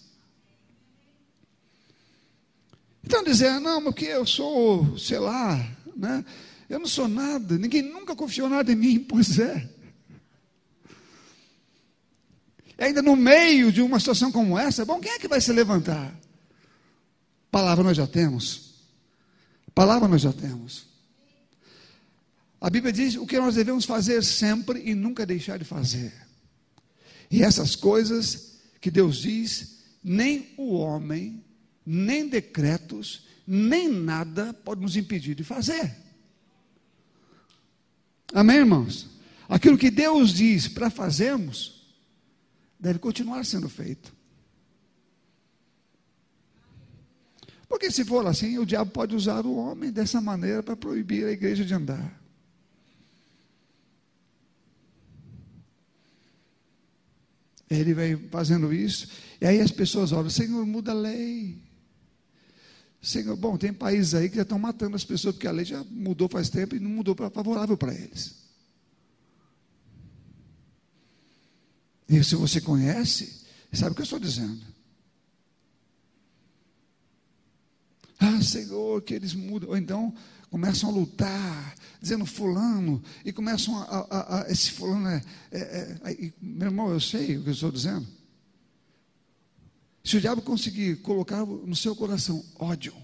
[3.11, 5.61] Então dizer, não, porque eu sou, sei lá,
[6.01, 6.25] né?
[6.69, 9.69] Eu não sou nada, ninguém nunca confiou nada em mim, pois é.
[12.79, 15.53] E ainda no meio de uma situação como essa, bom, quem é que vai se
[15.53, 16.19] levantar?
[17.51, 18.71] Palavra nós já temos.
[19.75, 20.87] Palavra nós já temos.
[22.61, 26.13] A Bíblia diz o que nós devemos fazer sempre e nunca deixar de fazer.
[27.31, 31.45] E essas coisas que Deus diz, nem o homem,
[31.85, 35.93] nem decretos, nem nada pode nos impedir de fazer.
[38.33, 39.09] Amém, irmãos?
[39.49, 41.85] Aquilo que Deus diz para fazermos,
[42.79, 44.15] deve continuar sendo feito.
[47.69, 51.33] Porque se for assim, o diabo pode usar o homem dessa maneira para proibir a
[51.33, 52.23] igreja de andar.
[57.69, 59.09] Ele vai fazendo isso,
[59.41, 61.70] e aí as pessoas olham, Senhor, muda a lei.
[63.03, 65.83] Senhor, bom, tem países aí que já estão matando as pessoas, porque a lei já
[65.85, 68.35] mudou faz tempo e não mudou para favorável para eles.
[72.07, 74.61] E se você conhece, sabe o que eu estou dizendo.
[78.19, 79.71] Ah, Senhor, que eles mudam.
[79.71, 80.13] Ou então
[80.51, 84.07] começam a lutar, dizendo fulano, e começam a.
[84.11, 87.73] a, a esse fulano é, é, é, Meu irmão, eu sei o que eu estou
[87.73, 88.07] dizendo.
[90.03, 92.95] Se o diabo conseguir colocar no seu coração ódio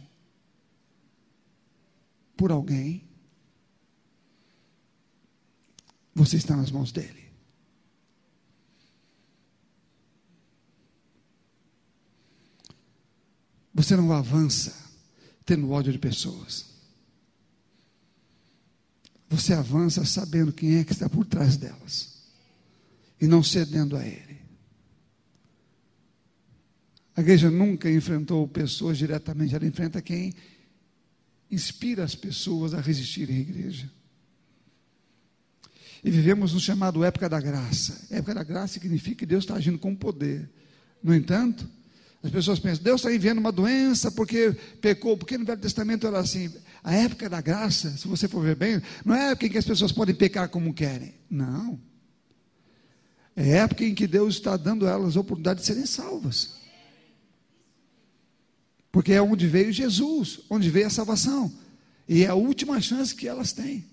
[2.36, 3.06] por alguém,
[6.14, 7.26] você está nas mãos dele.
[13.74, 14.74] Você não avança
[15.44, 16.64] tendo ódio de pessoas.
[19.28, 22.16] Você avança sabendo quem é que está por trás delas
[23.20, 24.25] e não cedendo a ele.
[27.16, 30.34] A igreja nunca enfrentou pessoas diretamente, ela enfrenta quem
[31.50, 33.90] inspira as pessoas a resistirem à igreja.
[36.04, 38.06] E vivemos no chamado época da graça.
[38.10, 40.48] Época da graça significa que Deus está agindo com poder.
[41.02, 41.68] No entanto,
[42.22, 46.18] as pessoas pensam, Deus está enviando uma doença porque pecou, porque no Velho Testamento era
[46.18, 46.52] assim.
[46.84, 49.58] A época da graça, se você for ver bem, não é a época em que
[49.58, 51.14] as pessoas podem pecar como querem.
[51.30, 51.80] Não.
[53.34, 56.55] É a época em que Deus está dando a elas a oportunidade de serem salvas.
[58.90, 61.52] Porque é onde veio Jesus, onde veio a salvação.
[62.08, 63.84] E é a última chance que elas têm.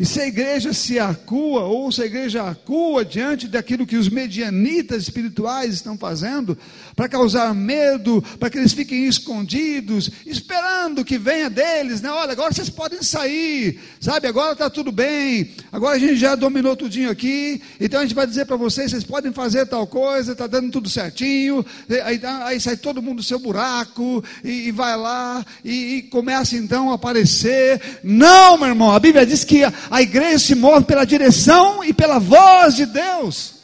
[0.00, 4.08] E se a igreja se acua, ou se a igreja acua diante daquilo que os
[4.08, 6.56] medianitas espirituais estão fazendo,
[6.96, 12.10] para causar medo, para que eles fiquem escondidos, esperando que venha deles, né?
[12.10, 14.26] Olha, agora vocês podem sair, sabe?
[14.26, 18.26] Agora está tudo bem, agora a gente já dominou tudinho aqui, então a gente vai
[18.26, 21.62] dizer para vocês: vocês podem fazer tal coisa, está dando tudo certinho,
[22.04, 26.56] aí, aí, sai todo mundo do seu buraco, e, e vai lá, e, e começa
[26.56, 28.00] então a aparecer.
[28.02, 29.62] Não, meu irmão, a Bíblia diz que
[29.98, 33.56] igreja se move pela direção e pela voz de Deus.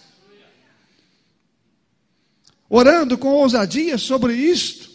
[2.68, 4.90] Orando com ousadia sobre isto.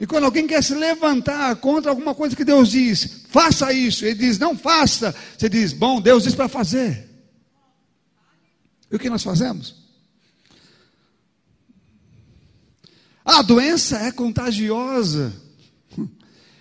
[0.00, 4.16] E quando alguém quer se levantar contra alguma coisa que Deus diz, faça isso, ele
[4.16, 7.08] diz, não faça, você diz, bom, Deus diz para fazer.
[8.90, 9.76] E o que nós fazemos?
[13.24, 15.32] A doença é contagiosa,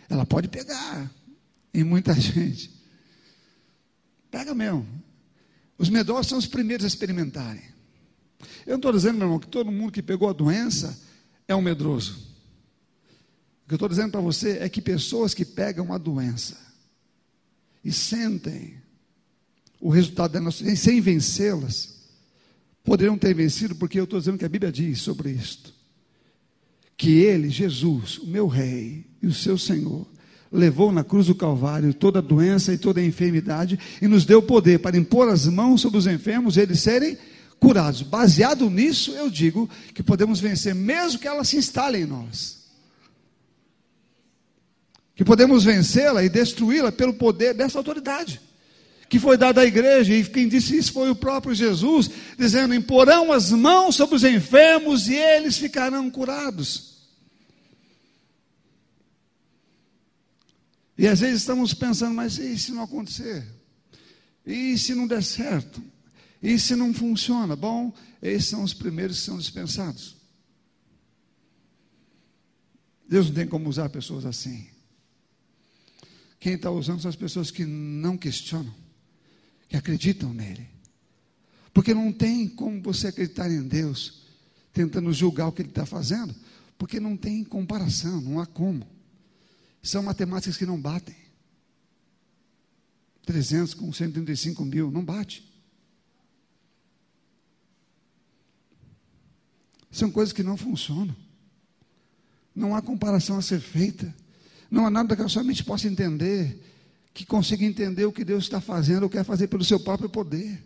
[0.10, 1.17] ela pode pegar
[1.80, 2.72] em muita gente,
[4.32, 4.88] pega mesmo.
[5.78, 7.64] Os medrosos são os primeiros a experimentarem.
[8.66, 11.00] Eu não estou dizendo, meu irmão, que todo mundo que pegou a doença
[11.48, 12.28] é um medroso.
[13.64, 16.58] O que eu estou dizendo para você é que pessoas que pegam a doença
[17.84, 18.82] e sentem
[19.80, 21.98] o resultado da nossa sem vencê-las,
[22.84, 25.74] poderiam ter vencido, porque eu estou dizendo que a Bíblia diz sobre isto.
[26.96, 30.08] Que Ele, Jesus, o meu Rei e o seu Senhor,
[30.52, 34.98] levou na cruz do Calvário toda doença e toda enfermidade e nos deu poder para
[34.98, 37.18] impor as mãos sobre os enfermos e eles serem
[37.60, 38.02] curados.
[38.02, 42.58] Baseado nisso, eu digo que podemos vencer, mesmo que ela se instale em nós
[45.18, 48.40] que podemos vencê-la e destruí-la pelo poder dessa autoridade
[49.10, 53.32] que foi dada à igreja, e quem disse isso foi o próprio Jesus, dizendo: imporão
[53.32, 56.97] as mãos sobre os enfermos e eles ficarão curados.
[60.98, 63.46] E às vezes estamos pensando, mas e se não acontecer?
[64.46, 65.84] E se não der certo?
[66.42, 67.56] E se não funciona?
[67.56, 70.16] Bom, esses são os primeiros que são dispensados.
[73.08, 74.68] Deus não tem como usar pessoas assim.
[76.40, 78.74] Quem está usando são as pessoas que não questionam,
[79.68, 80.68] que acreditam nele.
[81.74, 84.24] Porque não tem como você acreditar em Deus,
[84.74, 86.36] tentando julgar o que ele está fazendo,
[86.78, 88.97] porque não tem comparação, não há como.
[89.82, 91.16] São matemáticas que não batem.
[93.26, 95.46] 300 com 135 mil, não bate.
[99.92, 101.16] São coisas que não funcionam.
[102.56, 104.14] Não há comparação a ser feita.
[104.70, 106.62] Não há nada que a sua mente possa entender,
[107.14, 110.64] que consiga entender o que Deus está fazendo ou quer fazer pelo seu próprio poder.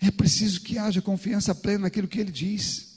[0.00, 2.87] É preciso que haja confiança plena naquilo que Ele diz,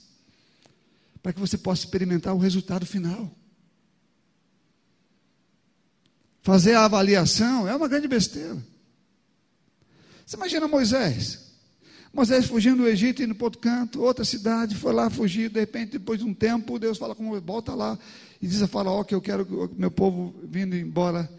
[1.21, 3.29] para que você possa experimentar o resultado final.
[6.41, 8.57] Fazer a avaliação é uma grande besteira.
[10.25, 11.51] Você imagina Moisés,
[12.13, 15.93] Moisés fugindo do Egito, indo para outro canto, outra cidade, foi lá fugir, de repente,
[15.93, 17.97] depois de um tempo, Deus fala com ele, volta lá,
[18.41, 21.29] e diz a Faraó que eu quero que meu povo vindo embora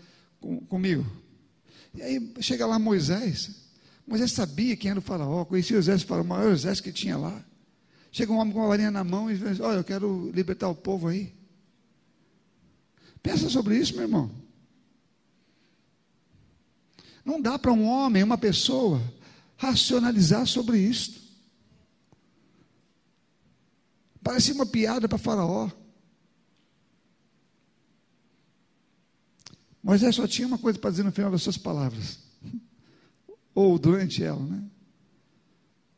[0.40, 1.04] com, comigo.
[1.94, 3.50] E aí chega lá Moisés,
[4.06, 7.42] Moisés sabia quem era o faraó, conhecia o exército, o maior exército que tinha lá.
[8.12, 10.75] Chega um homem com uma varinha na mão e diz, olha, eu quero libertar o
[10.75, 11.35] povo aí.
[13.22, 14.31] Pensa sobre isso, meu irmão.
[17.25, 19.01] Não dá para um homem, uma pessoa,
[19.57, 21.22] racionalizar sobre isto.
[24.22, 25.70] Parecia uma piada para Faraó.
[29.83, 32.18] Moisés só tinha uma coisa para dizer no final das suas palavras,
[33.55, 34.62] ou durante ela, né?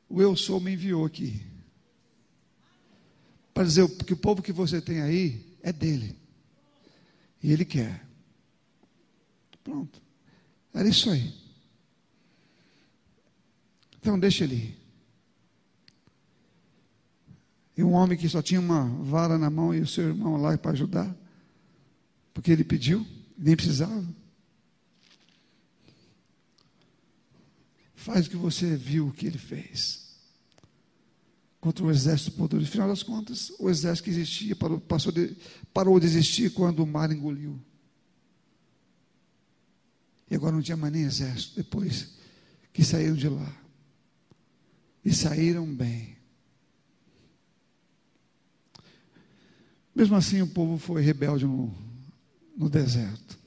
[0.08, 1.42] O eu sou me enviou aqui,
[3.54, 6.18] para dizer que o povo que você tem aí é dele,
[7.40, 8.04] e ele quer.
[9.62, 10.02] Pronto,
[10.74, 11.32] era isso aí.
[13.96, 14.84] Então deixa ele ir.
[17.76, 20.56] E um homem que só tinha uma vara na mão e o seu irmão lá
[20.58, 21.16] para ajudar,
[22.32, 23.06] porque ele pediu,
[23.38, 24.04] nem precisava.
[27.94, 30.03] Faz o que você viu que ele fez.
[31.64, 32.70] Contra o exército poderoso.
[32.70, 35.34] Final das contas, o exército que existia parou, passou de,
[35.72, 37.58] parou de existir quando o mar engoliu.
[40.30, 42.18] E agora não tinha mais nem exército, depois
[42.70, 43.50] que saíram de lá
[45.02, 46.18] e saíram bem.
[49.94, 51.74] Mesmo assim, o povo foi rebelde no,
[52.54, 53.38] no deserto.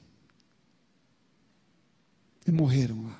[2.47, 3.16] E morreram lá.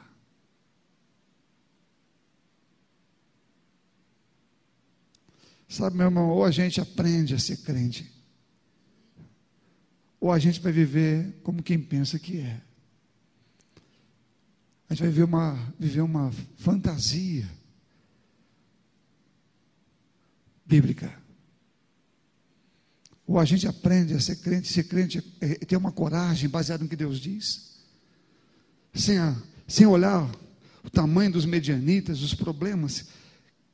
[5.67, 8.10] Sabe, meu irmão, ou a gente aprende a ser crente,
[10.19, 12.62] ou a gente vai viver como quem pensa que é.
[14.89, 17.47] A gente vai viver uma, viver uma fantasia
[20.65, 21.13] bíblica.
[23.25, 26.89] Ou a gente aprende a ser crente, ser crente é ter uma coragem baseada no
[26.89, 27.77] que Deus diz,
[28.93, 29.36] sem, a,
[29.68, 30.30] sem olhar
[30.84, 33.07] o tamanho dos medianitas, os problemas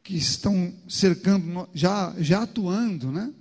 [0.03, 3.33] que estão cercando, já, já atuando, né?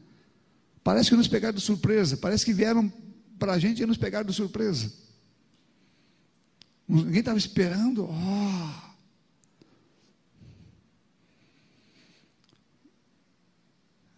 [0.85, 2.93] Parece que nos pegaram de surpresa, parece que vieram
[3.39, 4.93] para a gente e nos pegaram de surpresa.
[6.87, 8.93] Ninguém estava esperando, oh,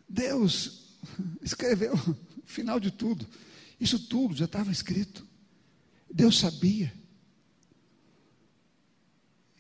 [0.09, 0.99] Deus
[1.43, 1.99] escreveu
[2.45, 3.27] final de tudo.
[3.81, 5.27] Isso tudo já estava escrito.
[6.13, 6.93] Deus sabia.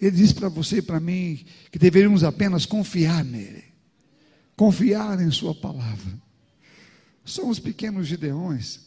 [0.01, 3.65] Ele disse para você e para mim que deveríamos apenas confiar nele,
[4.57, 6.13] confiar em Sua palavra.
[7.25, 8.81] Somos pequenos gideões,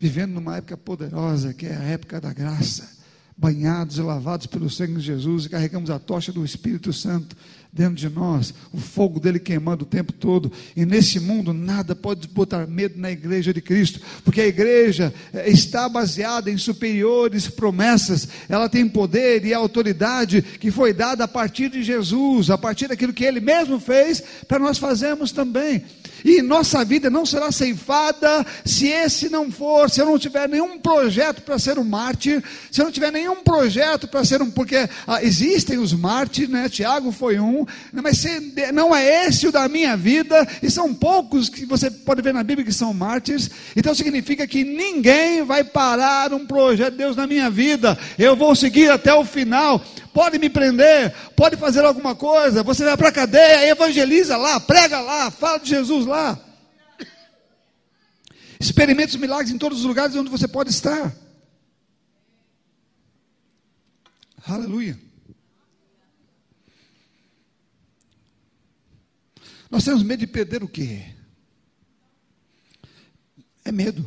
[0.00, 3.03] vivendo numa época poderosa, que é a época da graça,
[3.36, 7.36] banhados e lavados pelo sangue de Jesus, e carregamos a tocha do Espírito Santo
[7.74, 10.52] dentro de nós, o fogo dele queimando o tempo todo.
[10.76, 15.50] E nesse mundo nada pode botar medo na igreja de Cristo, porque a igreja eh,
[15.50, 18.28] está baseada em superiores promessas.
[18.48, 23.12] Ela tem poder e autoridade que foi dada a partir de Jesus, a partir daquilo
[23.12, 25.82] que ele mesmo fez, para nós fazermos também.
[26.24, 30.78] E nossa vida não será ceifada se esse não for, se eu não tiver nenhum
[30.78, 34.88] projeto para ser um mártir, se eu não tiver nenhum projeto para ser um, porque
[35.06, 36.68] ah, existem os mártires, né?
[36.68, 41.48] Tiago foi um, mas se, não é esse o da minha vida, e são poucos
[41.48, 46.32] que você pode ver na Bíblia que são mártires, então significa que ninguém vai parar
[46.32, 49.80] um projeto de Deus na minha vida, eu vou seguir até o final,
[50.12, 55.00] pode me prender, pode fazer alguma coisa, você vai para a cadeia, evangeliza lá, prega
[55.00, 56.38] lá, fala de Jesus lá.
[58.58, 61.23] Experimente os milagres em todos os lugares onde você pode estar.
[64.46, 64.98] Aleluia.
[69.70, 71.02] Nós temos medo de perder o quê?
[73.64, 74.04] É medo.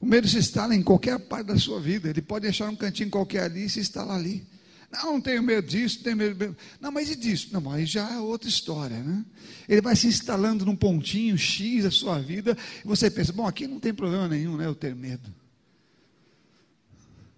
[0.00, 2.08] O medo se instala em qualquer parte da sua vida.
[2.08, 4.46] Ele pode deixar um cantinho qualquer ali e se instalar ali.
[4.90, 6.56] Não, não tenho medo disso, tenho medo.
[6.80, 7.48] Não, mas e disso?
[7.52, 9.24] Não, aí já é outra história, né?
[9.68, 13.66] Ele vai se instalando num pontinho X da sua vida e você pensa, bom, aqui
[13.66, 14.64] não tem problema nenhum, né?
[14.64, 15.34] Eu ter medo.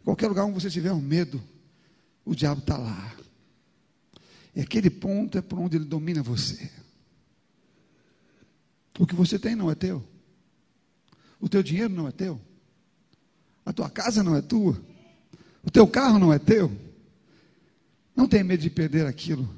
[0.04, 1.42] Qualquer lugar onde você tiver um medo,
[2.24, 3.16] o diabo está lá.
[4.54, 6.70] E aquele ponto é por onde ele domina você.
[8.98, 10.06] O que você tem não é teu.
[11.40, 12.40] O teu dinheiro não é teu.
[13.64, 14.80] A tua casa não é tua.
[15.62, 16.70] O teu carro não é teu.
[18.14, 19.48] Não tenha medo de perder aquilo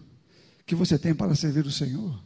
[0.64, 2.22] que você tem para servir o Senhor.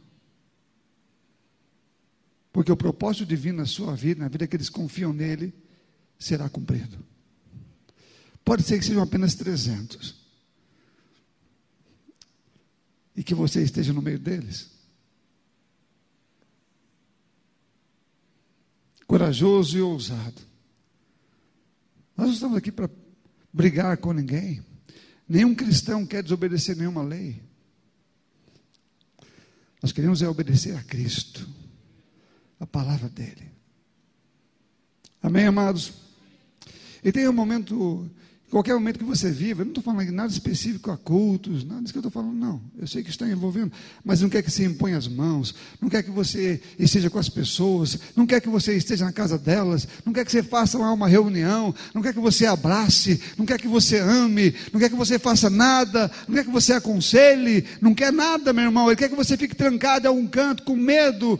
[2.51, 5.53] Porque o propósito divino na sua vida, na vida que eles confiam nele,
[6.19, 6.97] será cumprido.
[8.47, 10.15] Pode ser que sejam apenas 300.
[13.13, 14.69] E que você esteja no meio deles.
[19.05, 20.41] Corajoso e ousado.
[22.15, 22.89] Nós não estamos aqui para
[23.51, 24.63] brigar com ninguém.
[25.27, 27.43] Nenhum cristão quer desobedecer nenhuma lei.
[29.83, 31.45] Nós queremos é obedecer a Cristo,
[32.61, 33.51] a palavra dele.
[35.21, 35.91] Amém, amados?
[37.03, 38.09] E tem um momento
[38.49, 41.91] Qualquer momento que você viva, eu não estou falando nada específico a cultos, nada disso
[41.91, 42.61] que eu estou falando, não.
[42.79, 43.73] Eu sei que está envolvendo,
[44.05, 47.27] mas não quer que você imponha as mãos, não quer que você esteja com as
[47.27, 50.93] pessoas, não quer que você esteja na casa delas, não quer que você faça lá
[50.93, 54.95] uma reunião, não quer que você abrace, não quer que você ame, não quer que
[54.95, 58.87] você faça nada, não quer que você aconselhe, não quer nada, meu irmão.
[58.87, 61.37] Ele quer que você fique trancado a um canto, com medo,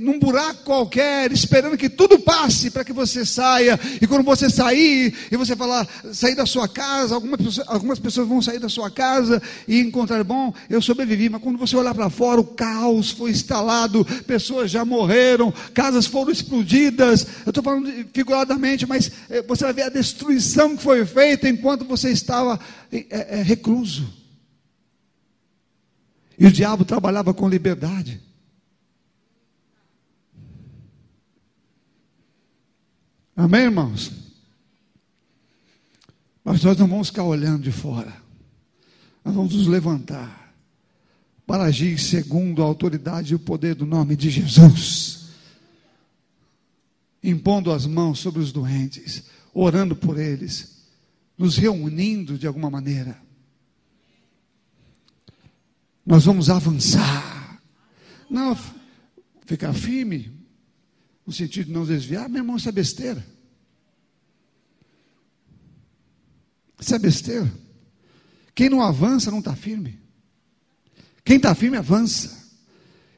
[0.00, 3.78] num buraco qualquer, esperando que tudo passe para que você saia.
[4.00, 8.28] E quando você sair, e você falar, sair da sua casa, algumas pessoas, algumas pessoas
[8.28, 12.08] vão sair da sua casa e encontrar, bom, eu sobrevivi, mas quando você olhar para
[12.08, 18.86] fora, o caos foi instalado, pessoas já morreram, casas foram explodidas, eu estou falando figuradamente,
[18.86, 22.58] mas eh, você vai ver a destruição que foi feita enquanto você estava
[22.92, 24.06] é, é, recluso.
[26.38, 28.20] E o diabo trabalhava com liberdade.
[33.34, 34.25] Amém, irmãos?
[36.46, 38.16] Mas nós não vamos ficar olhando de fora.
[39.24, 40.54] Nós vamos nos levantar
[41.44, 45.26] para agir segundo a autoridade e o poder do nome de Jesus.
[47.20, 50.84] Impondo as mãos sobre os doentes, orando por eles,
[51.36, 53.20] nos reunindo de alguma maneira.
[56.06, 57.60] Nós vamos avançar.
[58.30, 58.56] Não
[59.44, 60.30] ficar firme,
[61.26, 63.35] no sentido de não desviar, meu irmão, isso é besteira.
[66.80, 67.50] Isso é besteira.
[68.54, 69.98] Quem não avança não está firme.
[71.24, 72.46] Quem está firme avança.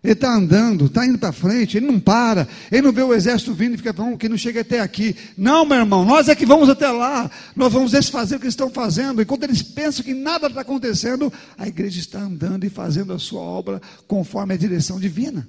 [0.02, 3.52] Ele está andando, está indo para frente, ele não para, ele não vê o exército
[3.52, 5.14] vindo e fica falando que não chega até aqui.
[5.36, 8.52] Não, meu irmão, nós é que vamos até lá, nós vamos desfazer o que eles
[8.52, 9.20] estão fazendo.
[9.20, 13.40] Enquanto eles pensam que nada está acontecendo, a igreja está andando e fazendo a sua
[13.40, 15.48] obra conforme a direção divina.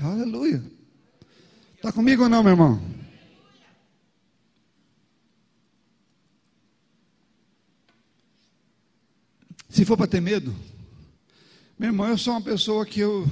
[0.00, 0.62] Aleluia.
[1.74, 2.95] Está comigo ou não, meu irmão?
[9.76, 10.56] Se for para ter medo,
[11.78, 13.28] Meu irmão, eu sou uma pessoa que eu,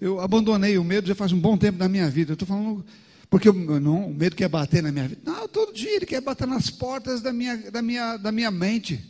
[0.00, 2.30] eu abandonei o medo já faz um bom tempo da minha vida.
[2.30, 2.86] Eu estou falando
[3.28, 5.20] porque eu, não, o medo quer bater na minha vida.
[5.24, 9.04] Não, todo dia ele quer bater nas portas da minha, da minha, da minha mente.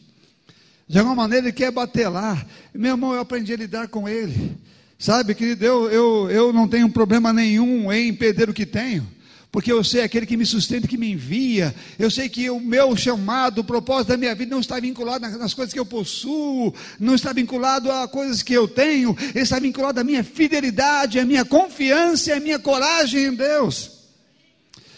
[0.89, 2.43] De alguma maneira ele quer bater lá.
[2.73, 4.57] Meu irmão, eu aprendi a lidar com ele.
[4.99, 9.07] Sabe, querido, eu, eu, eu não tenho problema nenhum em perder o que tenho
[9.53, 11.75] porque eu sei aquele que me sustenta, que me envia.
[11.99, 15.53] Eu sei que o meu chamado, o propósito da minha vida não está vinculado nas
[15.53, 20.05] coisas que eu possuo, não está vinculado a coisas que eu tenho, está vinculado à
[20.05, 23.91] minha fidelidade, à minha confiança, à minha coragem em Deus.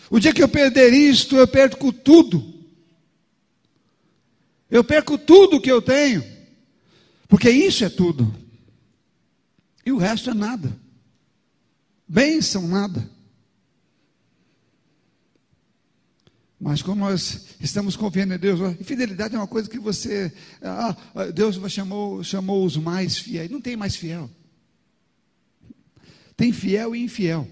[0.09, 2.55] O dia que eu perder isto, eu perco tudo.
[4.71, 6.25] Eu perco tudo que eu tenho,
[7.27, 8.33] porque isso é tudo,
[9.85, 10.77] e o resto é nada.
[12.07, 13.14] Bênção, nada.
[16.61, 20.33] Mas como nós estamos confiando em Deus, fidelidade é uma coisa que você,
[20.63, 20.97] ah,
[21.35, 23.51] Deus chamou, chamou os mais fiéis.
[23.51, 24.31] Não tem mais fiel.
[26.37, 27.49] Tem fiel e infiel.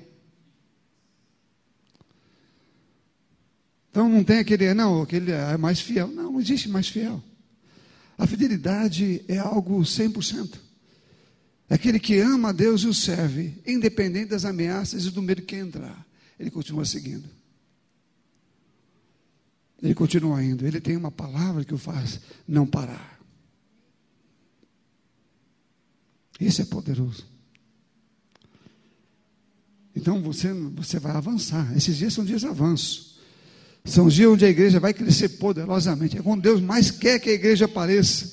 [3.90, 6.08] Então não tem aquele, não, aquele é mais fiel.
[6.08, 7.22] Não, não existe mais fiel.
[8.16, 10.58] A fidelidade é algo 100%.
[11.68, 15.42] É aquele que ama a Deus e o serve, independente das ameaças e do medo
[15.42, 16.06] que entrar,
[16.38, 17.28] ele continua seguindo.
[19.82, 20.66] Ele continua indo.
[20.66, 23.20] Ele tem uma palavra que o faz não parar.
[26.38, 27.26] Esse é poderoso.
[29.94, 31.76] Então você, você vai avançar.
[31.76, 33.18] Esses dias são dias de avanço.
[33.84, 36.16] São dias onde a igreja vai crescer poderosamente.
[36.16, 38.31] É quando Deus mais quer que a igreja apareça.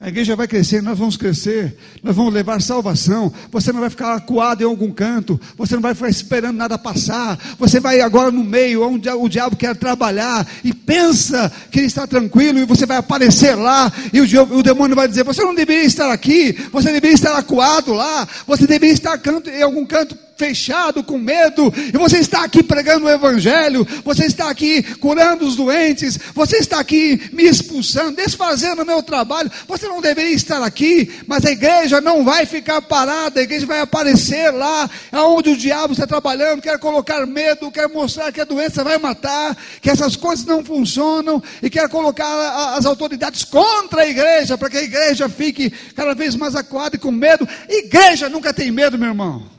[0.00, 3.32] A igreja vai crescer, nós vamos crescer, nós vamos levar salvação.
[3.50, 7.36] Você não vai ficar acuado em algum canto, você não vai ficar esperando nada passar.
[7.58, 12.06] Você vai agora no meio, onde o diabo quer trabalhar, e pensa que ele está
[12.06, 16.12] tranquilo, e você vai aparecer lá, e o, demônio vai dizer: Você não deveria estar
[16.12, 21.72] aqui, você deveria estar acuado lá, você deveria estar em algum canto fechado, com medo,
[21.76, 26.78] e você está aqui pregando o Evangelho, você está aqui curando os doentes, você está
[26.78, 32.00] aqui me expulsando, desfazendo o meu trabalho, você não deveria estar aqui, mas a igreja
[32.00, 36.78] não vai ficar parada, a igreja vai aparecer lá, aonde o diabo está trabalhando, quer
[36.78, 41.68] colocar medo, quer mostrar que a doença vai matar, que essas coisas não funcionam, e
[41.68, 46.54] quer colocar as autoridades contra a igreja, para que a igreja fique cada vez mais
[46.54, 47.48] acuada e com medo.
[47.68, 49.57] Igreja nunca tem medo, meu irmão.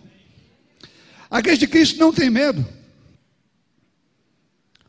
[1.30, 2.66] A igreja de Cristo não tem medo.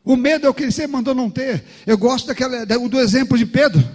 [0.03, 1.63] O medo é o que ele sempre mandou não ter.
[1.85, 3.87] Eu gosto daquela, do exemplo de Pedro,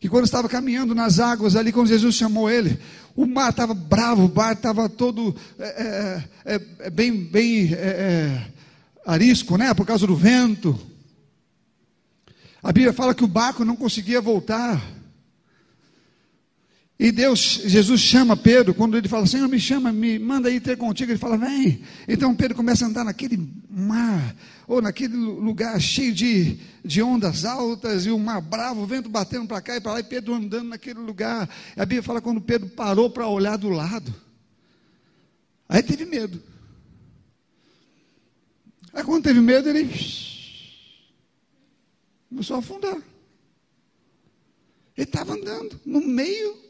[0.00, 2.78] que quando estava caminhando nas águas ali, quando Jesus chamou ele,
[3.14, 5.64] o mar estava bravo, o mar estava todo é,
[6.44, 8.46] é, é, é bem, bem é,
[9.06, 9.74] arisco, né?
[9.74, 10.78] Por causa do vento.
[12.62, 14.82] A Bíblia fala que o barco não conseguia voltar.
[16.98, 20.78] E Deus, Jesus chama Pedro, quando ele fala, Senhor, me chama, me manda ir ter
[20.78, 21.82] contigo, ele fala, vem.
[22.08, 23.38] Então Pedro começa a andar naquele
[23.68, 24.34] mar,
[24.66, 29.46] ou naquele lugar cheio de, de ondas altas, e o mar bravo, o vento batendo
[29.46, 31.46] para cá e para lá, e Pedro andando naquele lugar.
[31.76, 34.14] A Bíblia fala quando Pedro parou para olhar do lado.
[35.68, 36.42] Aí teve medo.
[38.94, 39.90] Aí quando teve medo, ele
[42.30, 42.96] começou a afundar.
[44.96, 46.65] Ele estava andando no meio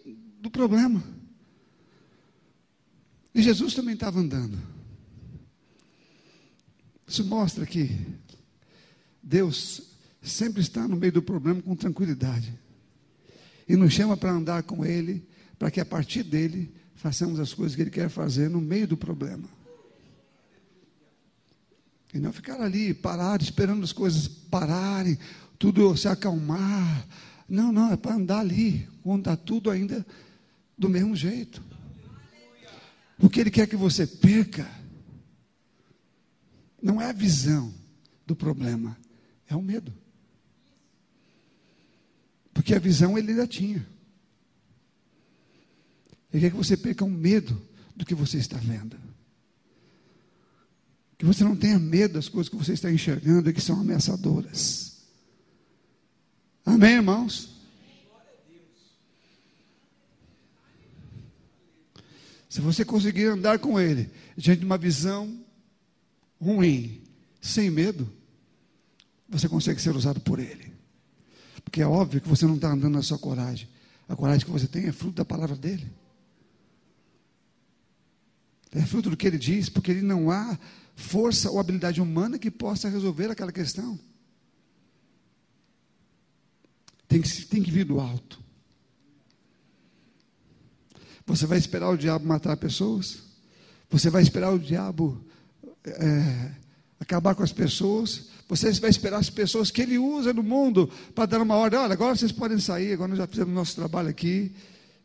[0.47, 1.03] do problema.
[3.35, 4.57] E Jesus também estava andando.
[7.07, 7.91] Isso mostra que
[9.23, 9.83] Deus
[10.23, 12.59] sempre está no meio do problema com tranquilidade.
[13.69, 15.27] E nos chama para andar com Ele,
[15.59, 18.97] para que a partir dele façamos as coisas que Ele quer fazer no meio do
[18.97, 19.49] problema.
[22.15, 25.19] E não ficar ali parado, esperando as coisas pararem,
[25.59, 27.07] tudo se acalmar,
[27.49, 30.05] não, não, é para andar ali, quando está tudo ainda
[30.77, 31.63] do mesmo jeito.
[33.19, 34.69] O que ele quer que você perca
[36.83, 37.73] não é a visão
[38.27, 38.97] do problema,
[39.49, 39.93] é o medo.
[42.53, 43.87] Porque a visão ele ainda tinha.
[46.33, 47.61] Ele quer que você perca o medo
[47.95, 48.99] do que você está vendo.
[51.17, 55.03] Que você não tenha medo das coisas que você está enxergando e que são ameaçadoras.
[56.65, 57.56] Amém, irmãos?
[62.49, 65.45] Se você conseguir andar com Ele, diante de uma visão
[66.41, 67.03] ruim,
[67.41, 68.11] sem medo,
[69.29, 70.73] você consegue ser usado por Ele.
[71.65, 73.69] Porque é óbvio que você não está andando na sua coragem.
[74.09, 75.91] A coragem que você tem é fruto da palavra dele.
[78.71, 80.59] É fruto do que ele diz, porque ele não há
[80.95, 83.99] força ou habilidade humana que possa resolver aquela questão.
[87.09, 88.41] Tem que, tem que vir do alto.
[91.27, 93.19] Você vai esperar o diabo matar pessoas?
[93.91, 95.25] Você vai esperar o diabo
[95.85, 96.53] é,
[97.01, 98.29] acabar com as pessoas?
[98.49, 101.93] Você vai esperar as pessoas que ele usa no mundo para dar uma ordem: olha,
[101.93, 104.55] agora vocês podem sair, agora nós já fizemos nosso trabalho aqui,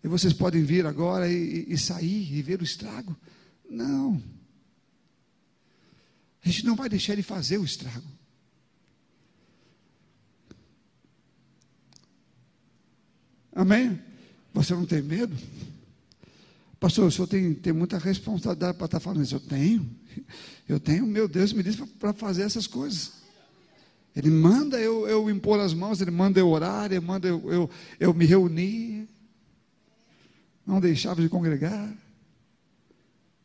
[0.03, 3.17] e vocês podem vir agora e, e sair e ver o estrago?
[3.67, 4.21] Não.
[6.45, 8.07] A gente não vai deixar ele fazer o estrago.
[13.53, 13.99] Amém?
[14.53, 15.35] Você não tem medo?
[16.81, 19.35] Pastor, o senhor tem, tem muita responsabilidade para estar falando isso.
[19.35, 19.95] Eu tenho.
[20.67, 23.11] Eu tenho, meu Deus me disse para fazer essas coisas.
[24.15, 27.69] Ele manda eu, eu impor as mãos, ele manda eu orar, ele manda eu, eu,
[27.99, 29.07] eu me reunir.
[30.65, 31.93] Não deixava de congregar.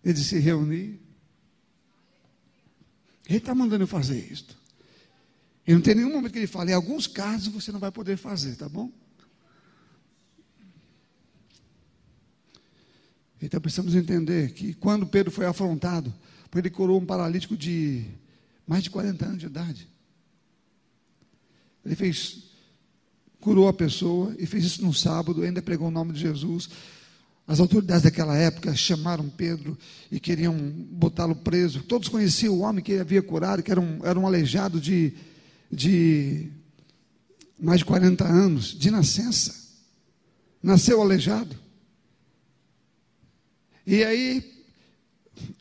[0.02, 0.98] Ele se reunir.
[3.28, 4.56] Ele está mandando eu fazer isto.
[5.66, 8.16] E não tem nenhum momento que ele fala, em alguns casos você não vai poder
[8.16, 8.90] fazer, tá bom?
[13.46, 16.12] Então precisamos entender que quando Pedro foi afrontado,
[16.50, 18.04] porque ele curou um paralítico de
[18.66, 19.88] mais de 40 anos de idade.
[21.84, 22.42] Ele fez,
[23.38, 26.68] curou a pessoa e fez isso no sábado, ainda pregou o nome de Jesus.
[27.46, 29.78] As autoridades daquela época chamaram Pedro
[30.10, 30.52] e queriam
[30.90, 31.84] botá-lo preso.
[31.84, 35.14] Todos conheciam o homem que ele havia curado, que era um, era um aleijado de,
[35.70, 36.48] de
[37.60, 39.54] mais de 40 anos, de nascença.
[40.60, 41.65] Nasceu aleijado.
[43.86, 44.52] E aí,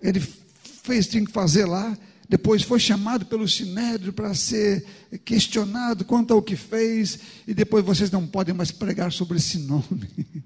[0.02, 1.96] ele fez, tinha que fazer lá,
[2.28, 4.84] depois foi chamado pelo Sinédrio para ser
[5.24, 10.10] questionado quanto ao que fez, e depois vocês não podem mais pregar sobre esse nome.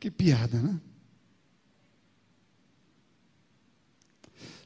[0.00, 0.80] que piada, né?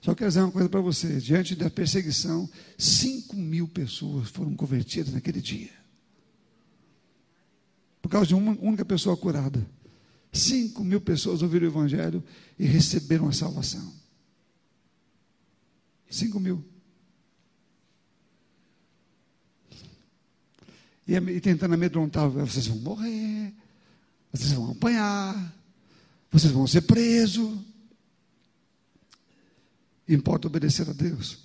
[0.00, 5.12] Só quero dizer uma coisa para vocês: diante da perseguição, 5 mil pessoas foram convertidas
[5.12, 5.85] naquele dia
[8.06, 9.68] por causa de uma única pessoa curada.
[10.32, 12.22] Cinco mil pessoas ouviram o Evangelho
[12.56, 13.92] e receberam a salvação.
[16.08, 16.64] Cinco mil.
[21.04, 23.52] E, e tentando amedrontar, vocês vão morrer,
[24.32, 25.52] vocês vão apanhar,
[26.30, 27.58] vocês vão ser presos.
[30.08, 31.40] Importa obedecer a Deus.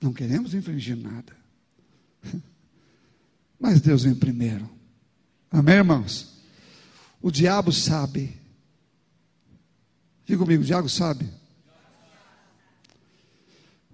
[0.00, 1.36] Não queremos infringir nada.
[3.62, 4.68] Mas Deus vem primeiro.
[5.48, 6.42] Amém, irmãos?
[7.20, 8.36] O diabo sabe.
[10.26, 11.30] Diga comigo, o diabo sabe.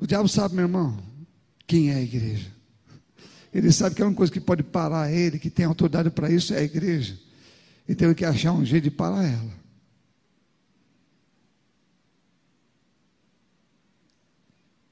[0.00, 0.98] O diabo sabe, meu irmão,
[1.66, 2.50] quem é a igreja.
[3.52, 6.54] Ele sabe que a única coisa que pode parar ele, que tem autoridade para isso,
[6.54, 7.18] é a igreja.
[7.86, 9.52] E tem que achar um jeito de parar ela.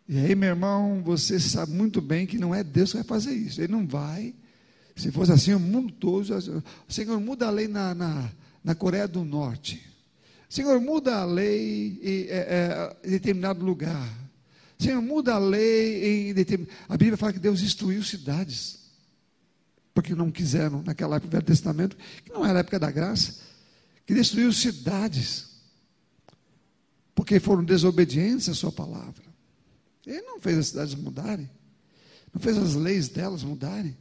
[0.07, 3.33] E aí, meu irmão, você sabe muito bem que não é Deus que vai fazer
[3.33, 3.59] isso.
[3.59, 4.35] Ele não vai
[4.97, 6.25] se fosse assim, o mundo todo.
[6.89, 8.33] Senhor, muda a lei na, na,
[8.65, 9.83] na Coreia do Norte.
[10.49, 14.11] Senhor, muda a lei em, é, é, em determinado lugar.
[14.79, 16.75] Senhor, muda a lei em determinado.
[16.89, 18.87] A Bíblia fala que Deus destruiu cidades.
[19.93, 23.41] Porque não quiseram, naquela época do Velho Testamento, que não era a época da graça,
[24.07, 25.57] que destruiu cidades.
[27.15, 29.25] Porque foram desobedientes à Sua palavra.
[30.07, 31.51] Ele não fez as cidades mudarem.
[32.33, 33.97] Não fez as leis delas mudarem.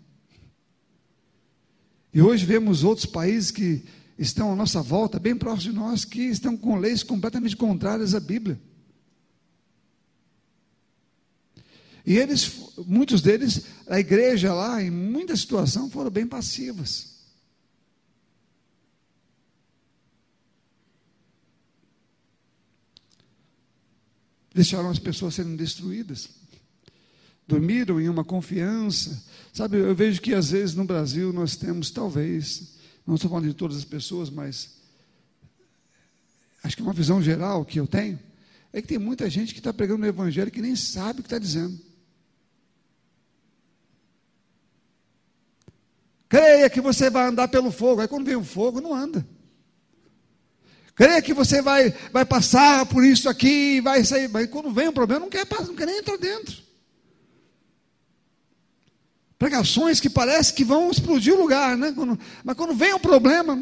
[2.15, 3.83] E hoje vemos outros países que
[4.17, 8.21] estão à nossa volta, bem próximos de nós, que estão com leis completamente contrárias à
[8.21, 8.57] Bíblia.
[12.05, 17.15] E eles, muitos deles, a igreja lá, em muita situação, foram bem passivas.
[24.53, 26.29] Deixaram as pessoas serem destruídas
[27.47, 29.23] dormiram em uma confiança.
[29.53, 32.75] Sabe, eu vejo que às vezes no Brasil nós temos, talvez,
[33.05, 34.75] não estou falando de todas as pessoas, mas
[36.63, 38.19] acho que uma visão geral que eu tenho
[38.73, 41.27] é que tem muita gente que está pregando no Evangelho que nem sabe o que
[41.27, 41.79] está dizendo.
[46.27, 48.01] Creia que você vai andar pelo fogo.
[48.01, 49.25] Aí quando vem o fogo, não anda.
[50.93, 54.27] Creia que você vai, vai passar por isso aqui, vai sair.
[54.27, 56.64] Mas quando vem o problema, não quer, não quer nem entrar dentro.
[59.37, 61.91] Pregações que parece que vão explodir o lugar, né?
[61.91, 63.61] Quando, mas quando vem o um problema,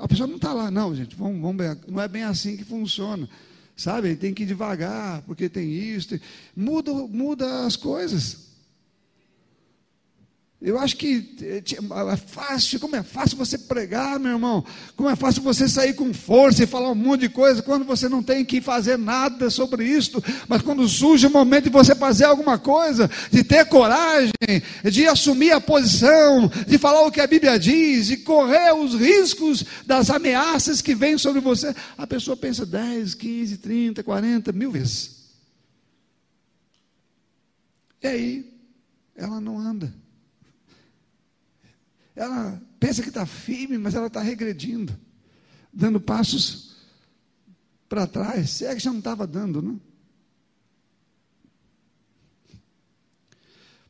[0.00, 1.16] a pessoa não está lá, não, gente.
[1.16, 3.28] Vamos, vamos, não é bem assim que funciona.
[3.76, 4.16] Sabe?
[4.16, 6.08] Tem que ir devagar, porque tem isso.
[6.08, 6.20] Tem,
[6.54, 8.47] muda, muda as coisas.
[10.60, 11.58] Eu acho que é,
[12.12, 14.64] é fácil, como é fácil você pregar, meu irmão,
[14.96, 18.08] como é fácil você sair com força e falar um monte de coisa quando você
[18.08, 22.24] não tem que fazer nada sobre isso, mas quando surge o momento de você fazer
[22.24, 24.32] alguma coisa, de ter coragem,
[24.82, 29.64] de assumir a posição, de falar o que a Bíblia diz, de correr os riscos
[29.86, 35.18] das ameaças que vêm sobre você, a pessoa pensa 10, 15, 30, 40 mil vezes.
[38.02, 38.52] E aí,
[39.14, 39.94] ela não anda
[42.18, 44.98] ela pensa que está firme, mas ela está regredindo,
[45.72, 46.76] dando passos
[47.88, 48.50] para trás.
[48.50, 49.80] Se é que já não estava dando, não?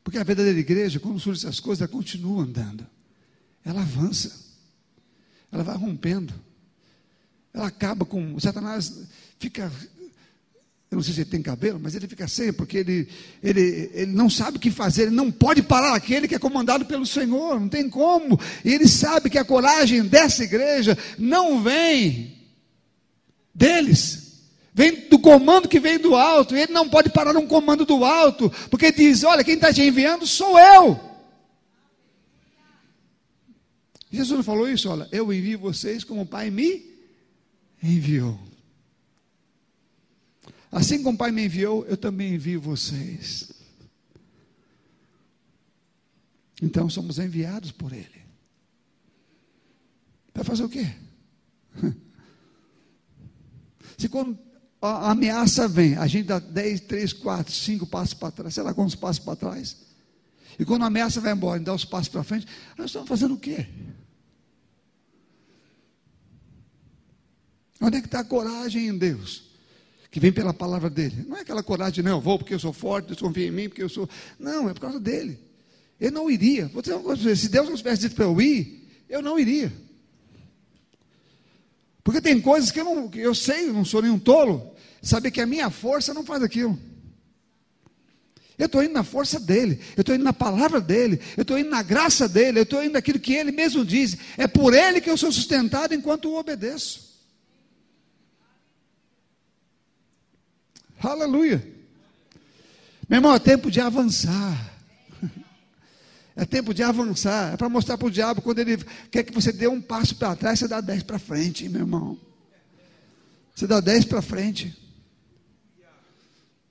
[0.03, 2.85] Porque a verdadeira igreja, quando surgem essas coisas, ela continua andando.
[3.65, 4.47] Ela avança.
[5.51, 6.33] Ela vai rompendo.
[7.51, 8.35] Ela acaba com.
[8.35, 9.07] O Satanás
[9.39, 9.71] fica
[10.91, 13.07] eu não sei se ele tem cabelo, mas ele fica sem, porque ele,
[13.43, 16.83] ele, ele não sabe o que fazer, ele não pode parar aquele que é comandado
[16.85, 18.39] pelo Senhor, não tem como.
[18.65, 22.35] E ele sabe que a coragem dessa igreja não vem
[23.53, 24.41] deles,
[24.73, 28.03] vem do comando que vem do alto, e ele não pode parar um comando do
[28.03, 30.99] alto, porque diz: Olha, quem está te enviando sou eu.
[34.11, 36.83] Jesus não falou isso, olha, eu envio vocês como o Pai me
[37.83, 38.48] enviou.
[40.71, 43.51] Assim como o Pai me enviou, eu também envio vocês.
[46.61, 48.19] Então somos enviados por Ele.
[50.33, 50.93] Para fazer o quê?
[53.97, 54.37] Se quando
[54.81, 58.73] a ameaça vem, a gente dá 10, 3, 4, 5 passos para trás, sei lá
[58.73, 59.75] quantos passos para trás.
[60.57, 62.45] E quando a ameaça vai embora e dá os passos para frente,
[62.77, 63.67] nós estamos fazendo o quê?
[67.81, 69.48] Onde é que está a coragem em Deus?
[70.11, 71.25] Que vem pela palavra dele.
[71.27, 73.69] Não é aquela coragem, não, eu vou porque eu sou forte, Deus confia em mim,
[73.69, 74.09] porque eu sou.
[74.39, 75.39] Não, é por causa dele.
[75.99, 76.71] Eu não iria.
[77.35, 79.71] Se Deus não tivesse dito para eu ir, eu não iria.
[82.03, 85.29] Porque tem coisas que eu, não, que eu sei, eu não sou nenhum tolo, saber
[85.29, 86.79] que a minha força não faz aquilo.
[88.57, 91.69] Eu estou indo na força dele, eu estou indo na palavra dele, eu estou indo
[91.69, 94.17] na graça dele, eu estou indo naquilo que ele mesmo diz.
[94.37, 97.08] É por ele que eu sou sustentado enquanto o obedeço.
[101.01, 101.65] Aleluia.
[103.07, 104.73] Meu irmão, é tempo de avançar.
[106.35, 107.53] É tempo de avançar.
[107.53, 108.77] É para mostrar para o diabo quando ele
[109.11, 112.17] quer que você dê um passo para trás, você dá dez para frente, meu irmão.
[113.55, 114.73] Você dá dez para frente.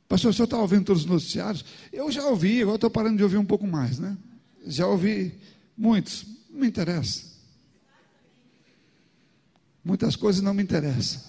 [0.08, 1.64] Pastor, o senhor está ouvindo todos os noticiários?
[1.92, 4.16] Eu já ouvi, agora estou parando de ouvir um pouco mais, né?
[4.66, 5.38] Já ouvi
[5.76, 6.24] muitos.
[6.48, 7.24] Não me interessa.
[9.84, 11.20] Muitas coisas não me interessam.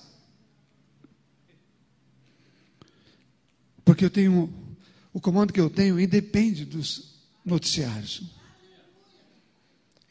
[3.89, 4.53] Porque eu tenho,
[5.11, 8.21] o comando que eu tenho independe dos noticiários.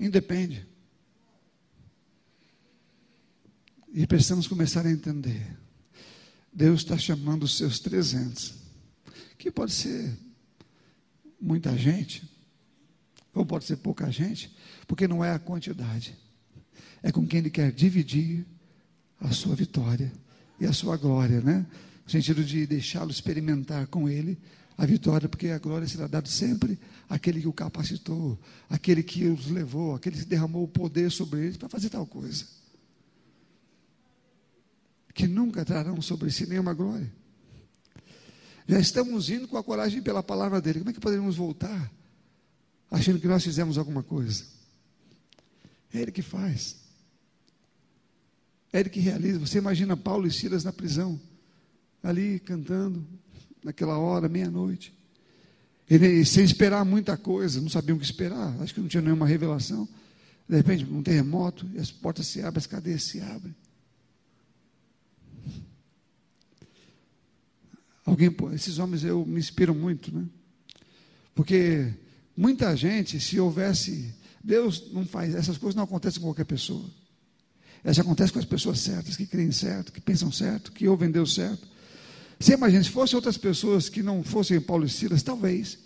[0.01, 0.67] Independe.
[3.95, 5.57] E precisamos começar a entender.
[6.53, 8.55] Deus está chamando os seus 300,
[9.39, 10.13] que pode ser
[11.41, 12.29] muita gente,
[13.33, 14.53] ou pode ser pouca gente,
[14.89, 16.17] porque não é a quantidade,
[17.01, 18.45] é com quem Ele quer dividir
[19.21, 20.13] a sua vitória
[20.59, 21.65] e a sua glória, né?
[22.09, 24.39] No sentido de deixá-lo experimentar com ele
[24.79, 29.49] a vitória, porque a glória será dada sempre àquele que o capacitou, àquele que os
[29.49, 32.47] levou, àquele que derramou o poder sobre eles para fazer tal coisa.
[35.13, 37.13] Que nunca trarão sobre si nenhuma glória.
[38.67, 40.79] Já estamos indo com a coragem pela palavra dele.
[40.79, 41.93] Como é que poderíamos voltar
[42.91, 44.47] achando que nós fizemos alguma coisa?
[45.93, 46.77] É ele que faz.
[48.73, 49.39] É ele que realiza.
[49.41, 51.21] Você imagina Paulo e Silas na prisão
[52.03, 53.07] ali cantando,
[53.63, 54.97] naquela hora, meia-noite.
[56.27, 59.89] Sem esperar muita coisa, não sabiam o que esperar, acho que não tinha nenhuma revelação.
[60.49, 63.55] De repente, um terremoto, e as portas se abrem, as cadeias se abrem.
[68.05, 70.25] Alguém, esses homens eu me inspiram muito, né?
[71.35, 71.93] Porque
[72.37, 76.89] muita gente, se houvesse, Deus não faz, essas coisas não acontecem com qualquer pessoa.
[77.85, 81.35] Elas acontecem com as pessoas certas, que creem certo, que pensam certo, que ouvem Deus
[81.35, 81.69] certo.
[82.39, 85.79] Você imagina, se fossem outras pessoas que não fossem Paulo e Silas, talvez,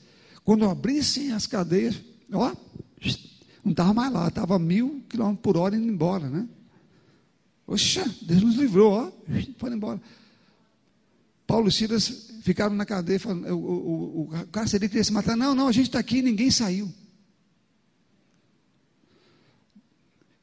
[0.44, 1.96] quando abrissem as cadeias,
[2.30, 2.54] ó,
[3.64, 6.46] não estava mais lá, estava mil quilômetros por hora indo embora, né?
[7.66, 9.12] Oxa, Deus nos livrou, ó,
[9.56, 10.00] foram embora.
[11.46, 15.36] Paulo e Silas ficaram na cadeia, falando, o, o, o, o carcereiro queria se matar.
[15.36, 16.92] Não, não, a gente está aqui ninguém saiu.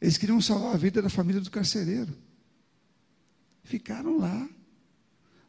[0.01, 2.15] Eles queriam salvar a vida da família do carcereiro.
[3.63, 4.47] Ficaram lá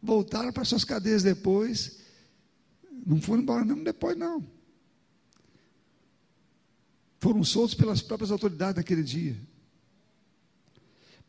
[0.03, 1.99] voltaram para suas cadeias depois.
[3.07, 4.45] Não foram embora mesmo depois, não.
[7.21, 9.37] foram soltos pelas próprias autoridades naquele dia.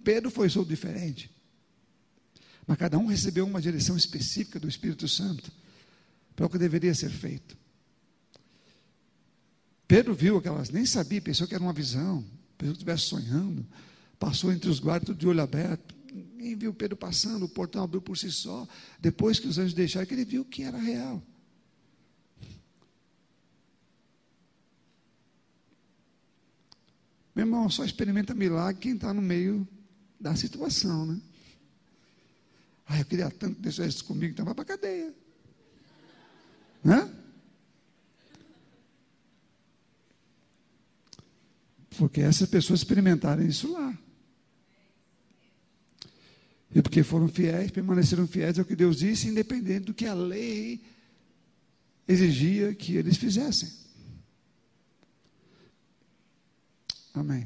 [0.03, 1.29] Pedro foi solto diferente.
[2.65, 5.51] Mas cada um recebeu uma direção específica do Espírito Santo
[6.35, 7.57] para o que deveria ser feito.
[9.87, 12.23] Pedro viu aquelas, nem sabia, pensou que era uma visão,
[12.57, 13.65] pensou que estivesse sonhando,
[14.17, 15.93] passou entre os guardas de olho aberto.
[16.41, 18.67] Ninguém viu Pedro passando, o portão abriu por si só.
[18.99, 21.21] Depois que os anjos deixaram, que ele viu que era real.
[27.35, 29.67] Meu irmão, só experimenta milagre quem está no meio
[30.19, 31.21] da situação, né?
[32.87, 35.13] Ah, eu queria tanto deixar isso comigo, então vai para a cadeia.
[36.83, 37.15] Né?
[41.99, 43.95] Porque essas pessoas experimentaram isso lá.
[46.73, 50.81] E porque foram fiéis, permaneceram fiéis ao que Deus disse, independente do que a lei
[52.07, 53.69] exigia que eles fizessem.
[57.13, 57.45] Amém.